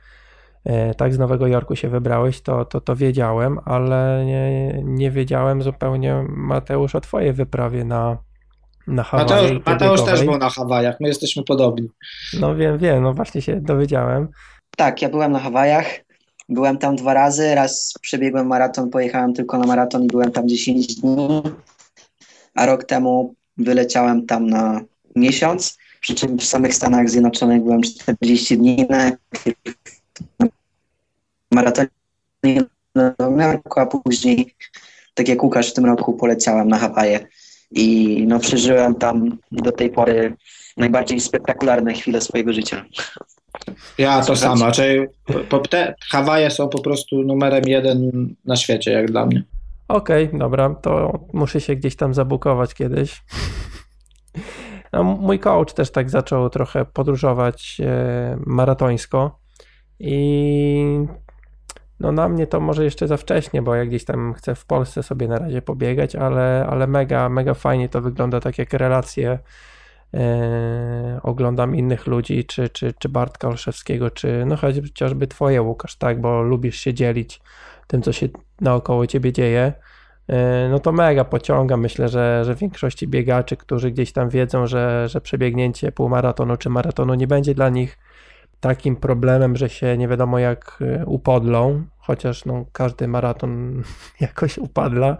[0.67, 5.61] y, tak z Nowego Jorku się wybrałeś, to, to, to wiedziałem, ale nie, nie wiedziałem
[5.61, 8.17] zupełnie, Mateusz, o twojej wyprawie na,
[8.87, 9.53] na Hawaje.
[9.53, 11.89] Mateusz, Mateusz też był na Hawajach, my jesteśmy podobni.
[12.39, 14.27] No wiem, wiem, no właśnie się dowiedziałem.
[14.77, 16.04] Tak, ja byłem na Hawajach.
[16.49, 17.55] Byłem tam dwa razy.
[17.55, 21.41] Raz przebiegłem maraton, pojechałem tylko na maraton i byłem tam 10 dni.
[22.55, 24.81] A rok temu wyleciałem tam na
[25.15, 25.77] miesiąc.
[26.01, 29.11] Przy czym w samych Stanach Zjednoczonych byłem 40 dni na
[31.51, 31.89] maratonie
[33.75, 34.55] a później,
[35.13, 37.27] tak jak Łukasz w tym roku, poleciałem na Hawaje.
[37.71, 40.37] I no, przeżyłem tam do tej pory
[40.77, 42.85] najbardziej spektakularne chwile swojego życia.
[43.97, 44.71] Ja to samo.
[44.71, 45.07] Czyli
[45.69, 48.11] te Hawaje są po prostu numerem jeden
[48.45, 49.43] na świecie, jak dla mnie.
[49.87, 53.23] Okej, okay, dobra, to muszę się gdzieś tam zabukować kiedyś.
[54.93, 59.39] No, mój coach też tak zaczął trochę podróżować e, maratońsko
[59.99, 60.85] i
[61.99, 65.03] no na mnie to może jeszcze za wcześnie, bo ja gdzieś tam chcę w Polsce
[65.03, 69.39] sobie na razie pobiegać, ale, ale mega, mega fajnie to wygląda, tak jak relacje
[70.15, 76.21] e, oglądam innych ludzi, czy, czy, czy Bartka Olszewskiego, czy no chociażby twoje Łukasz, tak,
[76.21, 77.41] bo lubisz się dzielić
[77.87, 78.27] tym, co się
[78.61, 79.73] naokoło ciebie dzieje,
[80.27, 81.77] e, no to mega pociąga.
[81.77, 87.13] Myślę, że, że większości biegaczy, którzy gdzieś tam wiedzą, że, że przebiegnięcie półmaratonu czy maratonu
[87.13, 87.97] nie będzie dla nich
[88.59, 93.83] takim problemem, że się nie wiadomo jak e, upodlą, chociaż no, każdy maraton
[94.19, 95.17] jakoś upadla,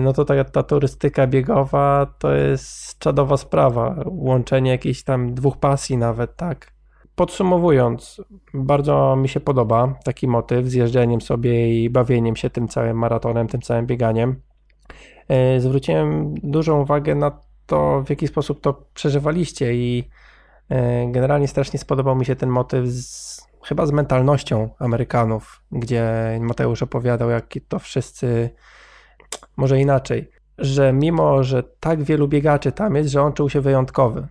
[0.00, 4.04] no to ta, ta turystyka biegowa to jest czadowa sprawa.
[4.06, 6.72] Łączenie jakichś tam dwóch pasji nawet, tak.
[7.14, 8.20] Podsumowując,
[8.54, 13.48] bardzo mi się podoba taki motyw z jeżdżeniem sobie i bawieniem się tym całym maratonem,
[13.48, 14.42] tym całym bieganiem.
[15.28, 20.10] E, zwróciłem dużą uwagę na to, w jaki sposób to przeżywaliście i
[20.70, 26.04] E, generalnie strasznie spodobał mi się ten motyw z, chyba z mentalnością Amerykanów, gdzie
[26.40, 28.50] Mateusz opowiadał, jak to wszyscy,
[29.60, 34.26] może inaczej, że mimo, że tak wielu biegaczy tam jest, że on czuł się wyjątkowy.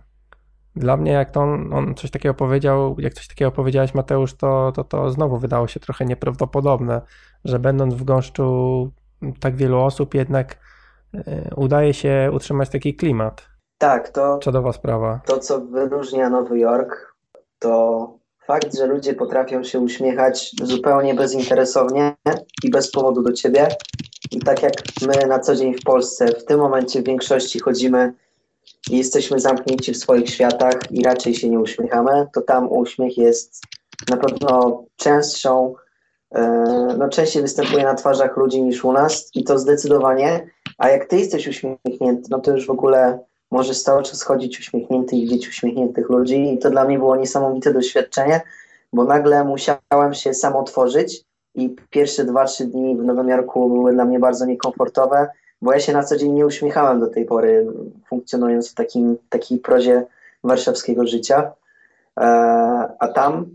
[0.76, 4.72] Dla mnie, jak to on, on coś takiego powiedział, jak coś takiego powiedziałeś, Mateusz, to,
[4.74, 7.00] to, to znowu wydało się trochę nieprawdopodobne,
[7.44, 8.90] że będąc w gąszczu
[9.40, 10.56] tak wielu osób, jednak
[11.14, 13.48] e, udaje się utrzymać taki klimat.
[13.78, 14.38] Tak, to.
[14.38, 15.20] Czadowa sprawa.
[15.26, 17.16] To, co wyróżnia Nowy Jork,
[17.58, 22.16] to fakt, że ludzie potrafią się uśmiechać zupełnie bezinteresownie
[22.64, 23.68] i bez powodu do ciebie.
[24.30, 28.12] I tak jak my na co dzień w Polsce, w tym momencie w większości chodzimy
[28.90, 33.62] i jesteśmy zamknięci w swoich światach i raczej się nie uśmiechamy, to tam uśmiech jest
[34.10, 35.74] na pewno częstszą,
[36.34, 36.42] e,
[36.98, 40.46] no częściej występuje na twarzach ludzi niż u nas i to zdecydowanie.
[40.78, 43.18] A jak ty jesteś uśmiechnięty, no to już w ogóle
[43.50, 47.72] możesz cały czas chodzić uśmiechnięty i widzieć uśmiechniętych ludzi i to dla mnie było niesamowite
[47.72, 48.40] doświadczenie,
[48.92, 53.92] bo nagle musiałem się sam otworzyć i pierwsze dwa, trzy dni w Nowym Jorku były
[53.92, 55.28] dla mnie bardzo niekomfortowe,
[55.62, 57.66] bo ja się na co dzień nie uśmiechałem do tej pory,
[58.08, 60.06] funkcjonując w takim, takiej prozie
[60.44, 61.52] warszawskiego życia,
[62.20, 62.22] e,
[62.98, 63.46] a tam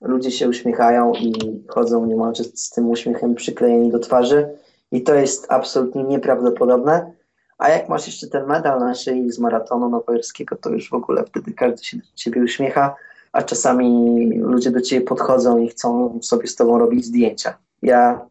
[0.00, 1.34] ludzie się uśmiechają i
[1.68, 4.48] chodzą niemalże z tym uśmiechem przyklejeni do twarzy.
[4.92, 7.12] I to jest absolutnie nieprawdopodobne.
[7.58, 11.24] A jak masz jeszcze ten medal na szyi z maratonu nowojorskiego, to już w ogóle
[11.24, 12.96] wtedy każdy się do ciebie uśmiecha,
[13.36, 17.58] a czasami ludzie do ciebie podchodzą i chcą sobie z tobą robić zdjęcia.
[17.82, 18.26] Ja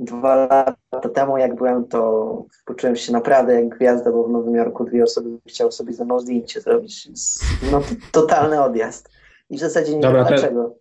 [0.00, 4.84] dwa lata temu, jak byłem, to poczułem się naprawdę jak gwiazda, bo w Nowym Jorku
[4.84, 7.08] dwie osoby chciały sobie ze mną zdjęcie zrobić.
[7.72, 7.80] No,
[8.12, 9.10] totalny odjazd.
[9.50, 10.74] I w zasadzie nie Dobra, wiem dlaczego.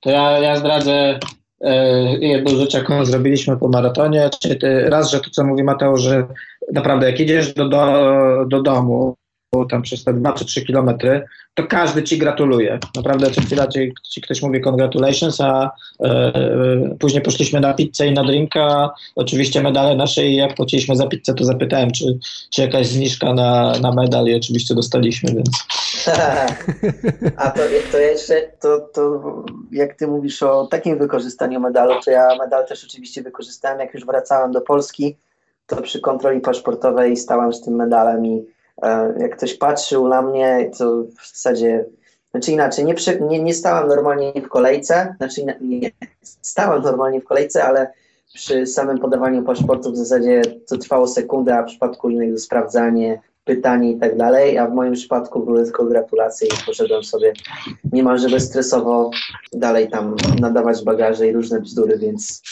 [0.00, 1.18] To ja, ja zdradzę
[1.64, 6.26] E, jedną rzecz, jaką zrobiliśmy po maratonie, czyli raz, że to, co mówi Mateusz, że
[6.72, 9.14] naprawdę jak idziesz do, do, do domu,
[9.64, 11.22] tam przez te 2 czy 3 kilometry,
[11.54, 12.78] to każdy ci gratuluje.
[12.96, 18.06] Naprawdę co chwila ci, ci ktoś mówi congratulations, a e, e, później poszliśmy na pizzę
[18.06, 18.90] i na drinka.
[19.14, 22.18] Oczywiście medale nasze i jak płaciliśmy za pizzę, to zapytałem, czy,
[22.50, 25.50] czy jakaś zniżka na, na medal i oczywiście dostaliśmy, więc...
[27.36, 27.60] a to,
[27.92, 29.22] to jeszcze, to, to
[29.72, 34.06] jak ty mówisz o takim wykorzystaniu medalu, to ja medal też oczywiście wykorzystałem, jak już
[34.06, 35.16] wracałem do Polski,
[35.66, 38.53] to przy kontroli paszportowej stałem z tym medalem i
[39.18, 41.84] jak ktoś patrzył na mnie, to w zasadzie,
[42.30, 45.90] znaczy inaczej, nie, przy, nie, nie stałem normalnie w kolejce, znaczy nie,
[46.22, 47.92] stałem normalnie w kolejce, ale
[48.34, 53.90] przy samym podawaniu paszportu w zasadzie to trwało sekundę, a w przypadku innych sprawdzanie, pytanie
[53.90, 57.32] i tak dalej, a w moim przypadku były tylko gratulacje i poszedłem sobie
[57.92, 59.10] niemalże bezstresowo
[59.52, 62.42] dalej tam nadawać bagaże i różne bzdury, więc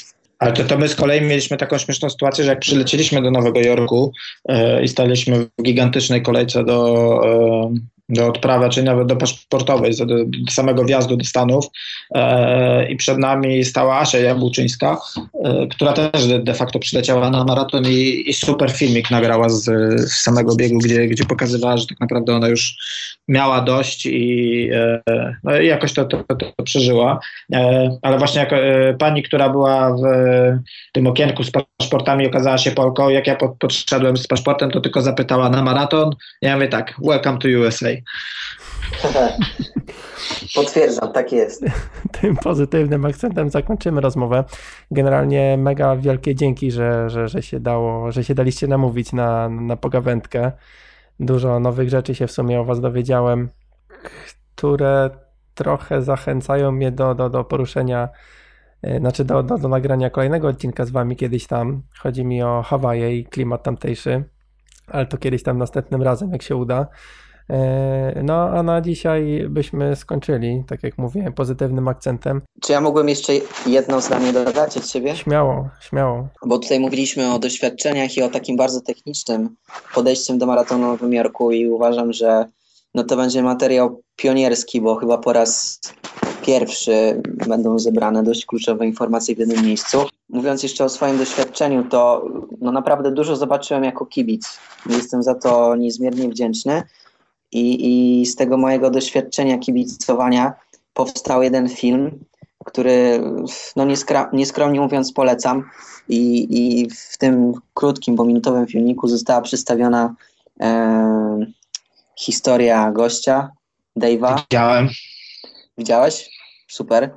[0.42, 3.60] ale to, to my z kolei mieliśmy taką śmieszną sytuację, że jak przylecieliśmy do Nowego
[3.60, 4.12] Jorku
[4.48, 7.74] e, i staliśmy w gigantycznej kolejce do, e,
[8.12, 11.66] do odprawy, czy nawet do paszportowej, do, do samego wjazdu do Stanów
[12.14, 14.98] e, i przed nami stała Asia Jabłczyńska,
[15.44, 19.64] e, która też de, de, facto przyleciała na maraton i, i super filmik nagrała z,
[19.64, 22.76] z, samego biegu, gdzie, gdzie pokazywała, że tak naprawdę ona już
[23.28, 25.02] miała dość i, e,
[25.44, 27.20] no i jakoś to, to, to, to przeżyła.
[27.52, 30.02] E, ale właśnie jak e, pani, która była w
[30.92, 35.50] tym okienku z paszportami okazała się Polką, jak ja podszedłem z paszportem, to tylko zapytała
[35.50, 36.10] na maraton.
[36.42, 37.88] Ja mówię tak, welcome to USA.
[40.54, 41.64] Potwierdzam, tak jest.
[42.20, 44.44] Tym pozytywnym akcentem zakończymy rozmowę.
[44.90, 49.76] Generalnie mega wielkie dzięki, że, że, że się dało, że się daliście namówić na, na
[49.76, 50.52] pogawędkę.
[51.20, 53.48] Dużo nowych rzeczy się w sumie o was dowiedziałem,
[54.54, 55.10] które
[55.54, 58.08] trochę zachęcają mnie do, do, do poruszenia,
[58.82, 61.82] e, znaczy do, do, do nagrania kolejnego odcinka z wami kiedyś tam.
[61.98, 64.24] Chodzi mi o Hawaje i klimat tamtejszy,
[64.86, 66.86] ale to kiedyś tam następnym razem, jak się uda.
[67.50, 72.42] E, no, a na dzisiaj byśmy skończyli, tak jak mówiłem, pozytywnym akcentem.
[72.62, 73.32] Czy ja mógłbym jeszcze
[73.66, 75.16] jedno zdanie dodać od siebie?
[75.16, 76.28] Śmiało, śmiało.
[76.46, 79.56] Bo tutaj mówiliśmy o doświadczeniach i o takim bardzo technicznym
[79.94, 82.44] podejściem do maratonu w Nowym Jorku i uważam, że
[82.94, 85.80] no to będzie materiał pionierski, bo chyba po raz
[86.46, 89.98] pierwszy będą zebrane dość kluczowe informacje w jednym miejscu.
[90.28, 92.28] Mówiąc jeszcze o swoim doświadczeniu, to
[92.60, 94.58] no naprawdę dużo zobaczyłem jako kibic.
[94.90, 96.82] Jestem za to niezmiernie wdzięczny.
[97.52, 100.52] I, I z tego mojego doświadczenia kibicowania
[100.94, 102.24] powstał jeden film,
[102.64, 103.20] który
[103.76, 103.86] no
[104.32, 105.70] nieskromnie mówiąc polecam.
[106.08, 110.14] I, I w tym krótkim, bo minutowym filmiku została przedstawiona
[110.60, 111.46] e,
[112.18, 113.50] historia gościa,
[113.98, 114.40] Dave'a.
[114.40, 114.88] Widziałem.
[115.78, 116.30] Widziałeś?
[116.68, 117.10] Super.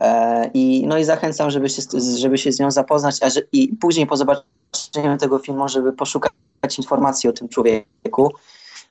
[0.00, 1.82] E, I, no i zachęcam, żeby się,
[2.18, 6.78] żeby się z nią zapoznać, a że, i później po zobaczeniu tego filmu, żeby poszukać
[6.78, 8.32] informacji o tym człowieku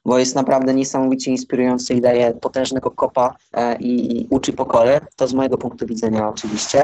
[0.06, 5.00] bo jest naprawdę niesamowicie inspirujący i daje potężnego kopa e, i uczy pokory.
[5.16, 6.84] To z mojego punktu widzenia oczywiście.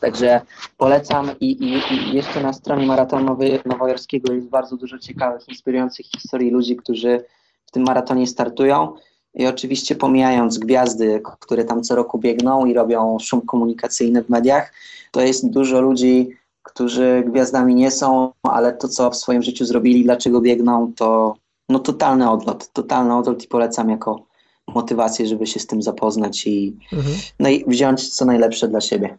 [0.00, 0.40] Także
[0.76, 6.50] polecam i, i, i jeszcze na stronie Maratonu Nowojorskiego jest bardzo dużo ciekawych, inspirujących historii
[6.50, 7.24] ludzi, którzy
[7.66, 8.94] w tym maratonie startują.
[9.34, 14.72] I oczywiście pomijając gwiazdy, które tam co roku biegną i robią szum komunikacyjny w mediach,
[15.10, 16.28] to jest dużo ludzi,
[16.62, 21.34] którzy gwiazdami nie są, ale to, co w swoim życiu zrobili, dlaczego biegną, to
[21.70, 24.26] no totalny odlot, totalny odlot i polecam jako
[24.66, 27.16] motywację, żeby się z tym zapoznać i, mhm.
[27.40, 29.18] no i wziąć co najlepsze dla siebie.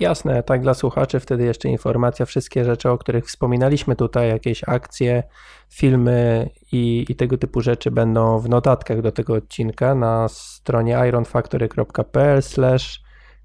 [0.00, 5.22] Jasne, tak dla słuchaczy wtedy jeszcze informacja, wszystkie rzeczy, o których wspominaliśmy tutaj, jakieś akcje,
[5.68, 12.40] filmy i, i tego typu rzeczy będą w notatkach do tego odcinka na stronie ironfactory.pl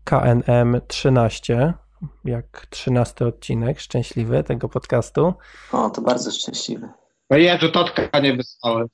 [0.05, 1.73] knm13
[2.25, 5.33] jak 13 odcinek szczęśliwy tego podcastu.
[5.71, 6.89] O, to bardzo szczęśliwy.
[7.29, 8.87] No Jezu, Totka nie wysłałem.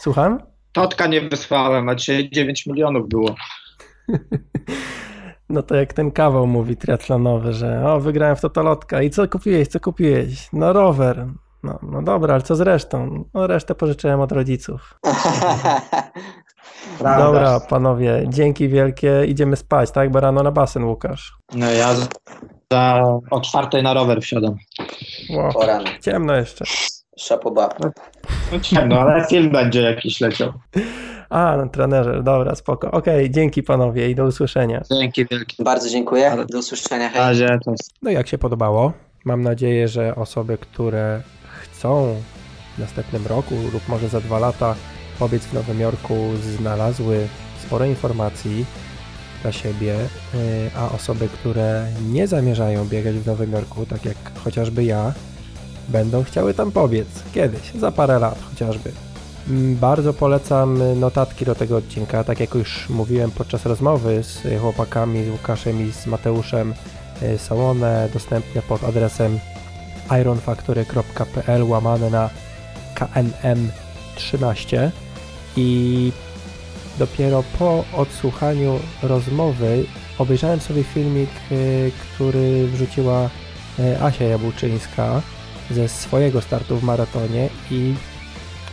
[0.00, 0.42] Słucham?
[0.72, 3.34] Totka nie wysłałem, a dzisiaj 9 milionów było.
[5.48, 9.68] No to jak ten kawał mówi triatlonowy, że o, wygrałem w totolotka i co kupiłeś,
[9.68, 10.48] co kupiłeś?
[10.52, 11.26] No rower.
[11.62, 13.24] No, no dobra, ale co z resztą?
[13.34, 14.94] No resztę pożyczyłem od rodziców.
[17.18, 19.24] Dobra, panowie, dzięki wielkie.
[19.26, 20.10] Idziemy spać, tak?
[20.10, 21.36] Bo rano na basen, Łukasz.
[21.54, 21.94] No ja
[22.72, 24.56] za o czwartej na rower wsiadam.
[25.30, 25.52] Wow.
[26.00, 26.64] Ciemno jeszcze.
[27.18, 27.68] Szapoba.
[28.52, 30.52] No ciemno, ale film będzie jakiś leciał.
[31.30, 32.90] A, no, trenerze, dobra, spoko.
[32.90, 34.82] Okej, okay, dzięki panowie i do usłyszenia.
[34.90, 35.64] Dzięki wielkie.
[35.64, 37.08] Bardzo dziękuję, do usłyszenia.
[37.08, 37.20] Hej.
[37.20, 37.58] Razie,
[38.02, 38.92] no jak się podobało?
[39.24, 41.22] Mam nadzieję, że osoby, które
[41.62, 42.16] chcą
[42.76, 44.74] w następnym roku lub może za dwa lata
[45.18, 46.14] pobiec w Nowym Jorku
[46.58, 47.28] znalazły
[47.66, 48.64] sporo informacji
[49.42, 49.96] dla siebie,
[50.34, 55.12] y, a osoby, które nie zamierzają biegać w Nowym Jorku, tak jak chociażby ja,
[55.88, 58.92] będą chciały tam pobiec kiedyś, za parę lat chociażby.
[59.48, 65.24] Mm, bardzo polecam notatki do tego odcinka, tak jak już mówiłem podczas rozmowy z chłopakami,
[65.24, 66.74] z Łukaszem i z Mateuszem,
[67.22, 69.38] y, są one dostępne pod adresem
[70.20, 72.30] ironfactory.pl łamane na
[72.94, 74.90] KNM13
[75.56, 76.12] i
[76.98, 79.84] dopiero po odsłuchaniu rozmowy
[80.18, 83.30] obejrzałem sobie filmik, y, który wrzuciła
[83.78, 85.22] y, Asia Jabłczyńska
[85.70, 87.94] ze swojego startu w maratonie i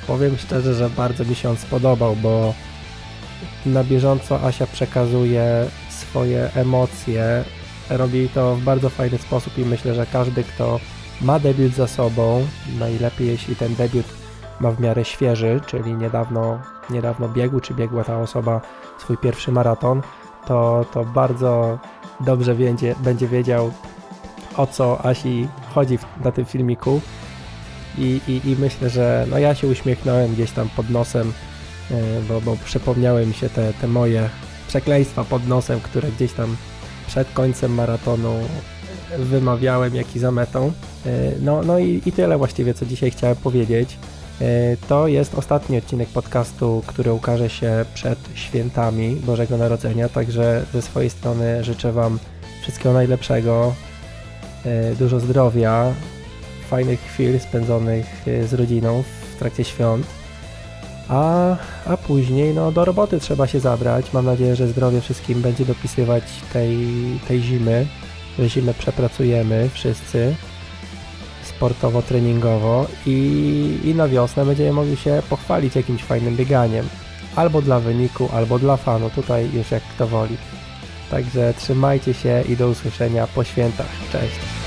[0.08, 2.54] powiem szczerze, że bardzo mi się on spodobał, bo
[3.66, 7.44] na bieżąco Asia przekazuje swoje emocje,
[7.90, 10.80] robi to w bardzo fajny sposób i myślę, że każdy, kto
[11.22, 12.48] ma debiut za sobą,
[12.80, 14.19] najlepiej jeśli ten debiut
[14.60, 18.62] ma w miarę świeży, czyli niedawno, niedawno biegł, czy biegła ta osoba
[19.00, 20.02] swój pierwszy maraton,
[20.48, 21.80] to, to bardzo
[22.20, 23.72] dobrze będzie, będzie wiedział
[24.58, 27.02] o co Asi chodzi w, na tym filmiku
[27.98, 31.34] I, i, i myślę, że no ja się uśmiechnąłem gdzieś tam pod nosem,
[31.92, 31.98] yy,
[32.30, 34.30] bo, bo przypomniały mi się te, te moje
[34.68, 36.56] przekleństwa pod nosem, które gdzieś tam
[37.08, 38.40] przed końcem maratonu
[39.20, 40.72] wymawiałem, jak i za metą.
[41.06, 43.98] Yy, no, no i, i tyle właściwie, co dzisiaj chciałem powiedzieć.
[44.42, 50.82] E, to jest ostatni odcinek podcastu, który ukaże się przed świętami Bożego Narodzenia, także ze
[50.82, 52.20] swojej strony życzę Wam
[52.62, 53.74] wszystkiego najlepszego,
[54.66, 55.94] e, dużo zdrowia,
[56.70, 59.04] fajnych chwil spędzonych e, z rodziną
[59.36, 60.06] w trakcie świąt.
[61.08, 64.14] A, a później no, do roboty trzeba się zabrać.
[64.14, 66.24] Mam nadzieję, że zdrowie wszystkim będzie dopisywać
[66.54, 66.78] tej,
[67.28, 67.88] tej zimy,
[68.40, 70.36] że zimę przepracujemy wszyscy
[71.60, 76.90] sportowo-treningowo i, i na wiosnę będziemy mogli się pochwalić jakimś fajnym bieganiem.
[77.36, 80.38] Albo dla wyniku, albo dla fanu, tutaj już jak kto woli.
[81.12, 83.90] Także trzymajcie się i do usłyszenia po świętach.
[84.12, 84.59] Cześć!